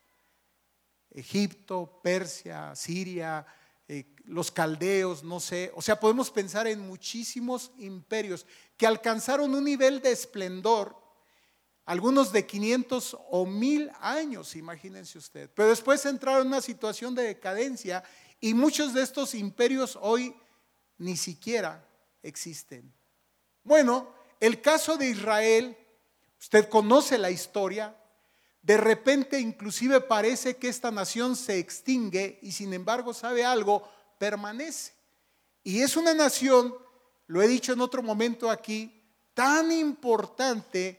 Egipto, 1.10 2.00
Persia, 2.02 2.74
Siria, 2.74 3.44
eh, 3.88 4.04
los 4.24 4.50
caldeos, 4.50 5.22
no 5.22 5.38
sé. 5.38 5.70
O 5.76 5.82
sea, 5.82 6.00
podemos 6.00 6.30
pensar 6.30 6.66
en 6.66 6.80
muchísimos 6.80 7.70
imperios 7.78 8.44
que 8.76 8.86
alcanzaron 8.86 9.54
un 9.54 9.64
nivel 9.64 10.00
de 10.00 10.10
esplendor, 10.10 10.96
algunos 11.84 12.32
de 12.32 12.44
500 12.44 13.16
o 13.30 13.46
1000 13.46 13.92
años, 14.00 14.56
imagínense 14.56 15.18
usted. 15.18 15.48
Pero 15.54 15.68
después 15.68 16.04
entraron 16.04 16.42
en 16.42 16.48
una 16.48 16.60
situación 16.60 17.14
de 17.14 17.22
decadencia 17.22 18.02
y 18.40 18.54
muchos 18.54 18.92
de 18.92 19.02
estos 19.02 19.34
imperios 19.34 19.96
hoy 20.00 20.34
ni 20.98 21.16
siquiera 21.16 21.86
existen. 22.22 22.92
Bueno, 23.62 24.12
el 24.40 24.60
caso 24.60 24.96
de 24.96 25.08
Israel, 25.10 25.76
usted 26.40 26.68
conoce 26.68 27.18
la 27.18 27.30
historia, 27.30 27.96
de 28.66 28.76
repente 28.76 29.38
inclusive 29.38 30.00
parece 30.00 30.56
que 30.56 30.66
esta 30.66 30.90
nación 30.90 31.36
se 31.36 31.56
extingue 31.56 32.40
y 32.42 32.50
sin 32.50 32.72
embargo, 32.72 33.14
¿sabe 33.14 33.44
algo? 33.44 33.88
Permanece. 34.18 34.92
Y 35.62 35.82
es 35.82 35.96
una 35.96 36.14
nación, 36.14 36.74
lo 37.28 37.40
he 37.40 37.46
dicho 37.46 37.74
en 37.74 37.80
otro 37.80 38.02
momento 38.02 38.50
aquí, 38.50 39.08
tan 39.34 39.70
importante 39.70 40.98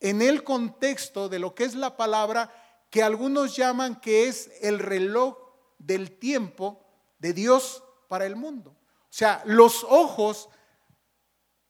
en 0.00 0.22
el 0.22 0.42
contexto 0.42 1.28
de 1.28 1.38
lo 1.38 1.54
que 1.54 1.64
es 1.64 1.74
la 1.74 1.98
palabra 1.98 2.50
que 2.88 3.02
algunos 3.02 3.54
llaman 3.56 4.00
que 4.00 4.28
es 4.28 4.50
el 4.62 4.78
reloj 4.78 5.36
del 5.76 6.18
tiempo 6.18 6.82
de 7.18 7.34
Dios 7.34 7.84
para 8.08 8.24
el 8.24 8.36
mundo. 8.36 8.70
O 8.70 9.14
sea, 9.14 9.42
los 9.44 9.84
ojos 9.84 10.48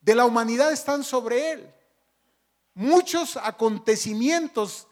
de 0.01 0.15
la 0.15 0.25
humanidad 0.25 0.71
están 0.71 1.03
sobre 1.03 1.51
él. 1.51 1.75
Muchos 2.75 3.37
acontecimientos 3.37 4.87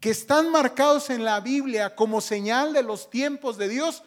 que 0.00 0.10
están 0.10 0.50
marcados 0.50 1.10
en 1.10 1.24
la 1.24 1.40
Biblia 1.40 1.94
como 1.94 2.20
señal 2.20 2.72
de 2.72 2.82
los 2.82 3.10
tiempos 3.10 3.56
de 3.58 3.68
Dios 3.68 4.04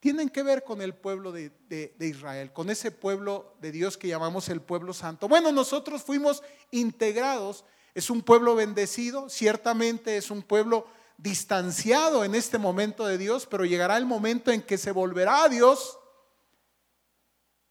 tienen 0.00 0.28
que 0.28 0.42
ver 0.42 0.64
con 0.64 0.82
el 0.82 0.94
pueblo 0.94 1.32
de, 1.32 1.50
Israel, 1.98 2.52
con 2.52 2.68
ese 2.68 2.90
pueblo 2.90 3.56
de 3.62 3.72
Dios 3.72 3.96
que 3.96 4.08
llamamos 4.08 4.50
el 4.50 4.60
pueblo 4.60 4.92
santo. 4.92 5.28
Bueno, 5.28 5.50
nosotros 5.50 6.02
fuimos 6.02 6.42
integrados, 6.70 7.64
es 7.94 8.10
un 8.10 8.20
pueblo 8.20 8.54
bendecido, 8.54 9.30
ciertamente 9.30 10.18
es 10.18 10.30
un 10.30 10.42
pueblo 10.42 10.86
distanciado 11.16 12.22
en 12.22 12.34
este 12.34 12.58
momento 12.58 13.06
de 13.06 13.16
Dios, 13.16 13.46
pero 13.46 13.64
llegará 13.64 13.96
el 13.96 14.04
momento 14.04 14.50
en 14.50 14.60
que 14.60 14.76
se 14.76 14.92
volverá 14.92 15.44
a 15.44 15.48
Dios 15.48 15.98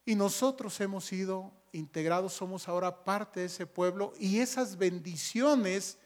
y 0.04 0.16
nosotros 0.16 0.82
hemos 0.82 1.06
sido 1.06 1.52
integrados, 1.72 2.34
somos 2.34 2.68
ahora 2.68 3.04
parte 3.04 3.42
de 3.42 3.46
ese 3.46 3.68
pueblo 3.68 4.12
y 4.18 4.40
esas 4.40 4.80
bendiciones 4.80 6.00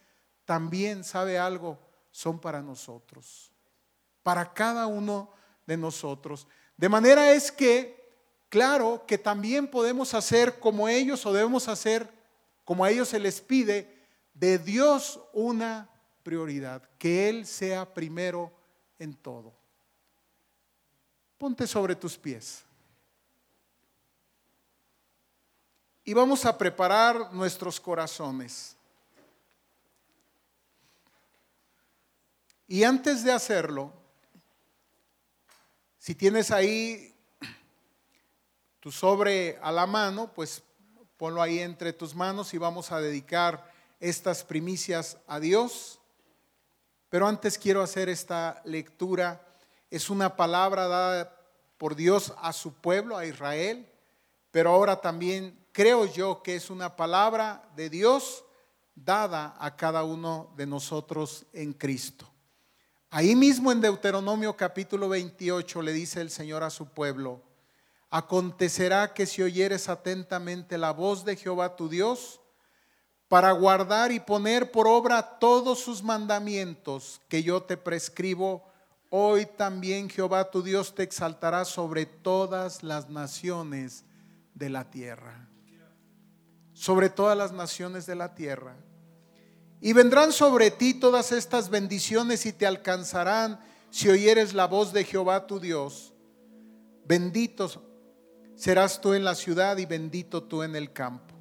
también, 0.48 1.04
¿sabe 1.04 1.38
algo? 1.38 1.78
Son 2.10 2.40
para 2.40 2.62
nosotros, 2.62 3.52
para 4.24 4.54
cada 4.54 4.88
uno 4.88 5.30
de 5.66 5.76
nosotros. 5.76 6.48
De 6.78 6.88
manera 6.88 7.34
es 7.34 7.52
que, 7.52 8.10
claro, 8.48 9.04
que 9.06 9.18
también 9.18 9.68
podemos 9.68 10.14
hacer 10.14 10.58
como 10.58 10.88
ellos 10.88 11.26
o 11.26 11.34
debemos 11.34 11.68
hacer 11.68 12.10
como 12.64 12.86
a 12.86 12.90
ellos 12.90 13.10
se 13.10 13.20
les 13.20 13.42
pide, 13.42 13.94
de 14.34 14.58
Dios 14.58 15.20
una 15.34 15.90
prioridad, 16.24 16.82
que 16.98 17.28
Él 17.28 17.46
sea 17.46 17.94
primero 17.94 18.52
en 19.00 19.16
todo. 19.16 19.54
Ponte 21.38 21.68
sobre 21.68 21.94
tus 21.94 22.18
pies. 22.18 22.64
Y 26.06 26.14
vamos 26.14 26.46
a 26.46 26.58
preparar 26.58 27.34
nuestros 27.34 27.82
corazones. 27.82 28.77
Y 32.68 32.84
antes 32.84 33.24
de 33.24 33.32
hacerlo, 33.32 33.94
si 35.98 36.14
tienes 36.16 36.52
ahí 36.52 37.16
tu 38.82 38.92
sobre 38.92 39.58
a 39.62 39.72
la 39.72 39.88
mano, 39.88 40.34
pues 40.34 40.62
ponlo 41.16 41.42
ahí 41.42 41.60
entre 41.60 41.94
tus 41.94 42.14
manos 42.14 42.54
y 42.54 42.58
vamos 42.58 42.92
a 42.92 43.00
dedicar 43.00 43.72
estas 44.02 44.44
primicias 44.44 45.18
a 45.28 45.40
Dios. 45.40 46.00
Pero 47.10 47.26
antes 47.26 47.58
quiero 47.58 47.82
hacer 47.82 48.10
esta 48.10 48.62
lectura. 48.66 49.42
Es 49.90 50.10
una 50.10 50.36
palabra 50.36 50.88
dada 50.88 51.40
por 51.78 51.96
Dios 51.96 52.34
a 52.42 52.52
su 52.52 52.74
pueblo, 52.74 53.16
a 53.16 53.26
Israel, 53.26 53.90
pero 54.52 54.72
ahora 54.72 55.00
también 55.00 55.58
creo 55.72 56.06
yo 56.06 56.44
que 56.44 56.56
es 56.56 56.70
una 56.70 56.98
palabra 56.98 57.70
de 57.78 57.90
Dios 57.90 58.44
dada 58.94 59.56
a 59.58 59.78
cada 59.78 60.04
uno 60.04 60.52
de 60.58 60.66
nosotros 60.66 61.46
en 61.54 61.72
Cristo. 61.72 62.30
Ahí 63.10 63.36
mismo 63.36 63.72
en 63.72 63.80
Deuteronomio 63.80 64.58
capítulo 64.58 65.08
28 65.08 65.82
le 65.82 65.94
dice 65.94 66.20
el 66.20 66.30
Señor 66.30 66.64
a 66.64 66.70
su 66.70 66.88
pueblo, 66.88 67.42
acontecerá 68.10 69.14
que 69.14 69.26
si 69.26 69.42
oyeres 69.42 69.88
atentamente 69.88 70.78
la 70.78 70.92
voz 70.92 71.24
de 71.24 71.38
Jehová 71.38 71.78
tu 71.78 71.88
Dios, 71.88 72.42
para 73.30 73.52
guardar 73.52 74.12
y 74.12 74.20
poner 74.20 74.72
por 74.72 74.88
obra 74.88 75.40
todos 75.40 75.80
sus 75.80 76.04
mandamientos 76.04 77.22
que 77.30 77.44
yo 77.44 77.64
te 77.64 77.78
prescribo, 77.78 78.64
hoy 79.10 79.46
también 79.46 80.10
Jehová 80.10 80.52
tu 80.52 80.62
Dios 80.62 80.94
te 80.94 81.04
exaltará 81.04 81.64
sobre 81.64 82.06
todas 82.06 82.84
las 82.84 83.10
naciones 83.10 84.04
de 84.54 84.70
la 84.70 84.90
tierra. 84.90 85.48
Sobre 86.74 87.10
todas 87.10 87.38
las 87.38 87.54
naciones 87.54 88.06
de 88.06 88.16
la 88.16 88.36
tierra. 88.36 88.76
Y 89.80 89.94
vendrán 89.94 90.32
sobre 90.32 90.72
ti 90.72 90.94
todas 90.94 91.32
estas 91.32 91.70
bendiciones 91.70 92.46
y 92.46 92.54
te 92.54 92.66
alcanzarán 92.66 93.60
si 93.90 94.10
oyeres 94.10 94.54
la 94.54 94.66
voz 94.68 94.92
de 94.94 95.04
Jehová 95.04 95.48
tu 95.48 95.60
Dios. 95.60 96.14
Bendito 97.06 97.70
serás 98.56 99.00
tú 99.00 99.14
en 99.14 99.24
la 99.24 99.36
ciudad 99.36 99.78
y 99.78 99.86
bendito 99.86 100.44
tú 100.44 100.64
en 100.64 100.76
el 100.76 100.92
campo. 100.92 101.36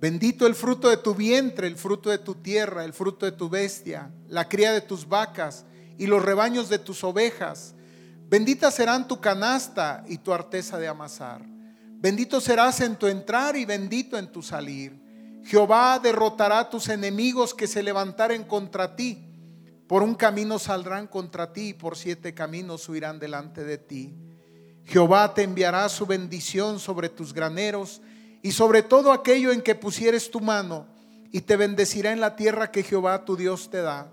Bendito 0.00 0.46
el 0.46 0.54
fruto 0.54 0.88
de 0.88 0.96
tu 0.96 1.14
vientre, 1.14 1.66
el 1.66 1.76
fruto 1.76 2.10
de 2.10 2.18
tu 2.18 2.36
tierra, 2.36 2.84
el 2.84 2.92
fruto 2.92 3.26
de 3.26 3.32
tu 3.32 3.48
bestia, 3.48 4.12
la 4.28 4.48
cría 4.48 4.72
de 4.72 4.80
tus 4.80 5.08
vacas 5.08 5.64
y 5.98 6.06
los 6.06 6.24
rebaños 6.24 6.68
de 6.68 6.78
tus 6.78 7.02
ovejas. 7.02 7.74
Bendita 8.28 8.70
serán 8.70 9.08
tu 9.08 9.20
canasta 9.20 10.04
y 10.06 10.18
tu 10.18 10.32
arteza 10.32 10.78
de 10.78 10.86
amasar. 10.86 11.42
Bendito 12.00 12.40
serás 12.40 12.80
en 12.80 12.94
tu 12.94 13.08
entrar 13.08 13.56
y 13.56 13.64
bendito 13.64 14.16
en 14.16 14.30
tu 14.30 14.40
salir. 14.40 15.07
Jehová 15.44 15.98
derrotará 15.98 16.60
a 16.60 16.70
tus 16.70 16.88
enemigos 16.88 17.54
que 17.54 17.66
se 17.66 17.82
levantaren 17.82 18.44
contra 18.44 18.96
ti. 18.96 19.24
Por 19.86 20.02
un 20.02 20.14
camino 20.14 20.58
saldrán 20.58 21.06
contra 21.06 21.52
ti 21.52 21.68
y 21.68 21.74
por 21.74 21.96
siete 21.96 22.34
caminos 22.34 22.88
huirán 22.88 23.18
delante 23.18 23.64
de 23.64 23.78
ti. 23.78 24.14
Jehová 24.84 25.34
te 25.34 25.42
enviará 25.42 25.88
su 25.88 26.06
bendición 26.06 26.78
sobre 26.78 27.08
tus 27.08 27.32
graneros 27.32 28.00
y 28.42 28.52
sobre 28.52 28.82
todo 28.82 29.12
aquello 29.12 29.52
en 29.52 29.62
que 29.62 29.74
pusieres 29.74 30.30
tu 30.30 30.40
mano 30.40 30.86
y 31.32 31.42
te 31.42 31.56
bendecirá 31.56 32.12
en 32.12 32.20
la 32.20 32.36
tierra 32.36 32.70
que 32.70 32.82
Jehová 32.82 33.24
tu 33.24 33.36
Dios 33.36 33.70
te 33.70 33.82
da. 33.82 34.10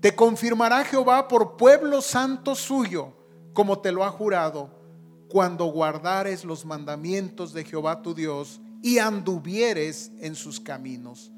Te 0.00 0.14
confirmará 0.14 0.84
Jehová 0.84 1.28
por 1.28 1.56
pueblo 1.56 2.00
santo 2.00 2.54
suyo, 2.54 3.12
como 3.52 3.80
te 3.80 3.92
lo 3.92 4.04
ha 4.04 4.10
jurado, 4.10 4.70
cuando 5.28 5.66
guardares 5.66 6.44
los 6.44 6.64
mandamientos 6.64 7.52
de 7.52 7.64
Jehová 7.64 8.02
tu 8.02 8.14
Dios 8.14 8.60
y 8.82 8.98
anduvieres 8.98 10.12
en 10.20 10.34
sus 10.34 10.60
caminos. 10.60 11.30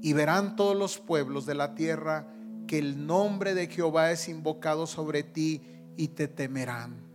Y 0.00 0.12
verán 0.12 0.56
todos 0.56 0.76
los 0.76 0.98
pueblos 0.98 1.44
de 1.46 1.54
la 1.54 1.74
tierra 1.74 2.26
que 2.66 2.78
el 2.78 3.06
nombre 3.06 3.54
de 3.54 3.66
Jehová 3.66 4.12
es 4.12 4.28
invocado 4.28 4.86
sobre 4.86 5.22
ti 5.22 5.62
y 5.96 6.08
te 6.08 6.28
temerán. 6.28 7.08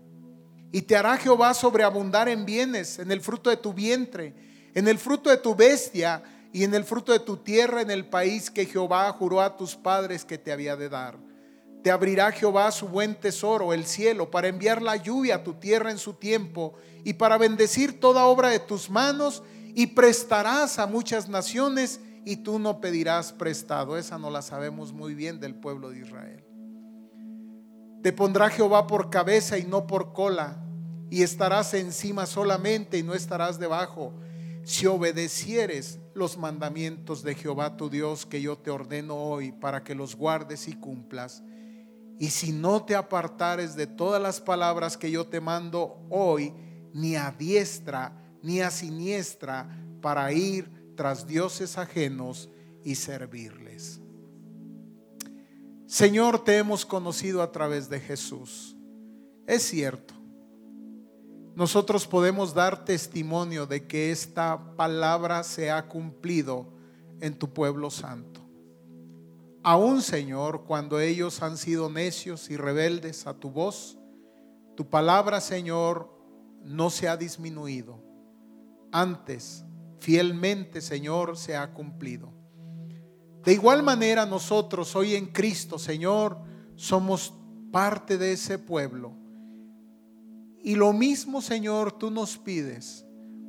Y 0.71 0.81
te 0.81 0.95
hará 0.95 1.17
Jehová 1.17 1.53
sobreabundar 1.53 2.27
en 2.27 2.45
bienes, 2.45 2.99
en 2.99 3.12
el 3.12 3.21
fruto 3.21 3.49
de 3.49 3.57
tu 3.57 3.73
vientre, 3.73 4.33
en 4.73 4.88
el 4.88 4.97
fruto 4.97 5.29
de 5.29 5.38
tu 5.38 5.55
bestia 5.55 6.23
y 6.51 6.63
en 6.63 6.73
el 6.73 6.83
fruto 6.83 7.12
de 7.12 7.19
tu 7.19 7.38
tierra, 7.38 7.81
en 7.81 7.91
el 7.91 8.05
país 8.05 8.49
que 8.49 8.65
Jehová 8.65 9.12
juró 9.12 9.41
a 9.41 9.55
tus 9.55 9.75
padres 9.75 10.25
que 10.25 10.38
te 10.38 10.51
había 10.51 10.75
de 10.75 10.89
dar. 10.89 11.17
Te 11.83 11.91
abrirá 11.91 12.31
Jehová 12.31 12.71
su 12.71 12.88
buen 12.88 13.15
tesoro, 13.15 13.73
el 13.73 13.86
cielo, 13.86 14.31
para 14.31 14.47
enviar 14.47 14.81
la 14.81 14.95
lluvia 14.95 15.36
a 15.36 15.43
tu 15.43 15.53
tierra 15.55 15.91
en 15.91 15.97
su 15.97 16.13
tiempo 16.13 16.73
y 17.03 17.13
para 17.13 17.38
bendecir 17.38 17.99
toda 17.99 18.25
obra 18.25 18.49
de 18.49 18.59
tus 18.59 18.89
manos 18.89 19.43
y 19.75 19.88
prestarás 19.88 20.79
a 20.79 20.88
muchas 20.88 21.29
naciones 21.29 21.99
y 22.25 22.38
tú 22.38 22.59
no 22.59 22.79
pedirás 22.79 23.33
prestado. 23.33 23.97
Esa 23.97 24.17
no 24.17 24.29
la 24.29 24.41
sabemos 24.41 24.93
muy 24.93 25.13
bien 25.13 25.39
del 25.39 25.55
pueblo 25.55 25.89
de 25.89 25.99
Israel. 25.99 26.43
Te 28.01 28.12
pondrá 28.12 28.49
Jehová 28.49 28.88
por 28.88 29.09
cabeza 29.09 29.57
y 29.57 29.63
no 29.63 29.88
por 29.88 30.13
cola, 30.13 30.59
y 31.09 31.21
estarás 31.21 31.73
encima 31.73 32.25
solamente 32.25 32.97
y 32.97 33.03
no 33.03 33.13
estarás 33.13 33.59
debajo, 33.59 34.13
si 34.63 34.88
obedecieres 34.88 35.99
los 36.13 36.38
mandamientos 36.38 37.23
de 37.23 37.36
Jehová 37.36 37.77
tu 37.77 37.89
Dios 37.89 38.25
que 38.25 38.41
yo 38.41 38.57
te 38.57 38.71
ordeno 38.71 39.15
hoy 39.15 39.51
para 39.51 39.83
que 39.83 39.95
los 39.95 40.15
guardes 40.15 40.67
y 40.67 40.73
cumplas. 40.73 41.43
Y 42.19 42.29
si 42.29 42.51
no 42.51 42.83
te 42.83 42.95
apartares 42.95 43.75
de 43.75 43.88
todas 43.88 44.21
las 44.21 44.39
palabras 44.39 44.97
que 44.97 45.12
yo 45.12 45.27
te 45.27 45.41
mando 45.41 46.05
hoy, 46.09 46.53
ni 46.93 47.15
a 47.15 47.31
diestra 47.31 48.22
ni 48.43 48.60
a 48.60 48.69
siniestra 48.69 49.67
para 50.01 50.32
ir 50.32 50.69
tras 50.95 51.25
dioses 51.25 51.77
ajenos 51.77 52.49
y 52.84 52.95
servirles. 52.95 53.99
Señor, 55.88 56.43
te 56.43 56.58
hemos 56.58 56.86
conocido 56.86 57.41
a 57.41 57.51
través 57.51 57.89
de 57.89 57.99
Jesús. 57.99 58.75
Es 59.47 59.63
cierto. 59.63 60.13
Nosotros 61.56 62.06
podemos 62.06 62.53
dar 62.53 62.84
testimonio 62.84 63.65
de 63.65 63.88
que 63.88 64.12
esta 64.12 64.75
palabra 64.75 65.43
se 65.43 65.71
ha 65.71 65.88
cumplido 65.88 66.67
en 67.21 67.38
tu 67.38 67.53
pueblo 67.53 67.91
santo. 67.91 68.41
Aún, 69.62 70.01
Señor, 70.01 70.65
cuando 70.65 70.99
ellos 70.99 71.41
han 71.41 71.58
sido 71.58 71.89
necios 71.89 72.49
y 72.49 72.58
rebeldes 72.58 73.27
a 73.27 73.36
tu 73.36 73.51
voz, 73.51 73.97
tu 74.76 74.89
palabra, 74.89 75.39
Señor, 75.39 76.11
no 76.63 76.89
se 76.89 77.07
ha 77.07 77.15
disminuido 77.15 78.03
antes 78.93 79.65
fielmente, 79.99 80.81
Señor, 80.81 81.37
se 81.37 81.55
ha 81.55 81.73
cumplido. 81.73 82.33
De 83.43 83.53
igual 83.53 83.83
manera 83.83 84.25
nosotros 84.25 84.95
hoy 84.95 85.15
en 85.15 85.27
Cristo, 85.27 85.79
Señor, 85.79 86.37
somos 86.75 87.33
parte 87.71 88.17
de 88.17 88.33
ese 88.33 88.59
pueblo. 88.59 89.13
Y 90.61 90.75
lo 90.75 90.93
mismo, 90.93 91.41
Señor, 91.41 91.97
tú 91.97 92.11
nos 92.11 92.37
pides, 92.37 93.05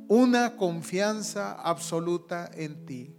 una 0.07 0.55
confianza 0.55 1.53
absoluta 1.53 2.49
en 2.53 2.85
ti, 2.85 3.15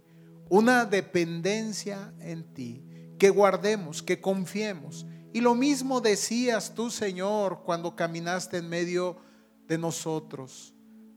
una 0.49 0.85
dependencia 0.85 2.13
en 2.19 2.53
ti, 2.53 2.83
que 3.17 3.29
guardemos, 3.29 4.03
que 4.03 4.19
confiemos. 4.19 5.05
Y 5.33 5.41
lo 5.41 5.55
mismo 5.55 6.01
decías 6.01 6.73
tú, 6.73 6.89
Señor, 6.89 7.63
cuando 7.63 7.95
caminaste 7.95 8.57
en 8.57 8.69
medio 8.69 9.17
de 9.67 9.77
nosotros 9.77 10.73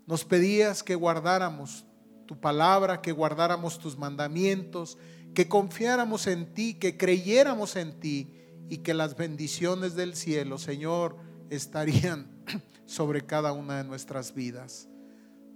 nos 0.07 0.25
pedías 0.25 0.83
que 0.83 0.95
guardáramos 0.95 1.85
tu 2.27 2.41
palabra, 2.41 3.01
que 3.03 3.13
guardáramos 3.13 3.79
tus 3.79 3.99
mandamientos, 3.99 4.99
que 5.35 5.49
confiáramos 5.49 6.27
en 6.27 6.55
ti, 6.55 6.75
que 6.75 6.97
creyéramos 6.97 7.77
en 7.77 7.99
ti 7.99 8.35
y 8.69 8.79
que 8.79 8.95
las 8.95 9.17
bendiciones 9.17 9.95
del 9.95 10.15
cielo, 10.15 10.59
Señor, 10.59 11.17
estarían 11.51 12.31
sobre 12.87 13.27
cada 13.27 13.53
una 13.53 13.79
de 13.79 13.85
nuestras 13.85 14.35
vidas. 14.35 14.89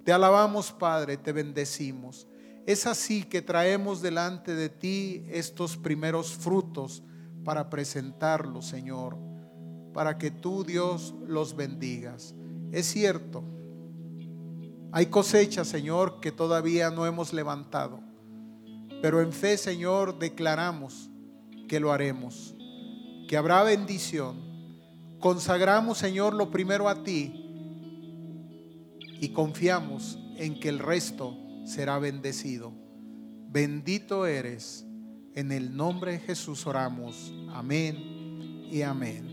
Te 0.05 0.13
alabamos, 0.13 0.73
Padre, 0.73 1.17
te 1.17 1.33
bendecimos. 1.33 2.27
Es 2.67 2.87
así 2.87 3.23
que 3.23 3.41
traemos 3.41 4.03
delante 4.03 4.55
de 4.55 4.69
ti 4.69 5.25
estos 5.29 5.77
primeros 5.77 6.33
frutos 6.33 7.03
para 7.45 7.71
presentarlos, 7.71 8.67
Señor, 8.67 9.17
para 9.93 10.19
que 10.19 10.31
tú, 10.31 10.65
Dios, 10.65 11.15
los 11.27 11.55
bendigas. 11.55 12.35
Es 12.73 12.87
cierto, 12.87 13.45
hay 14.97 15.07
cosechas, 15.07 15.67
Señor, 15.67 16.21
que 16.21 16.31
todavía 16.31 16.89
no 16.89 17.05
hemos 17.05 17.33
levantado, 17.33 17.99
pero 19.03 19.21
en 19.21 19.33
fe, 19.33 19.57
Señor, 19.57 20.21
declaramos 20.21 21.11
que 21.69 21.81
lo 21.81 21.91
haremos, 21.91 22.55
que 23.27 23.37
habrá 23.37 23.65
bendición. 23.65 24.37
Consagramos, 25.19 25.99
Señor, 25.99 26.33
lo 26.35 26.53
primero 26.53 26.89
a 26.89 27.03
ti 27.03 27.33
y 29.21 29.31
confiamos 29.31 30.17
en 30.37 30.61
que 30.61 30.69
el 30.69 30.79
resto 30.79 31.37
será 31.65 31.99
bendecido. 31.99 32.73
Bendito 33.49 34.27
eres. 34.27 34.87
En 35.35 35.51
el 35.51 35.77
nombre 35.77 36.13
de 36.13 36.19
Jesús 36.21 36.69
oramos. 36.69 37.35
Amén 37.53 38.69
y 38.71 38.83
amén. 38.83 39.33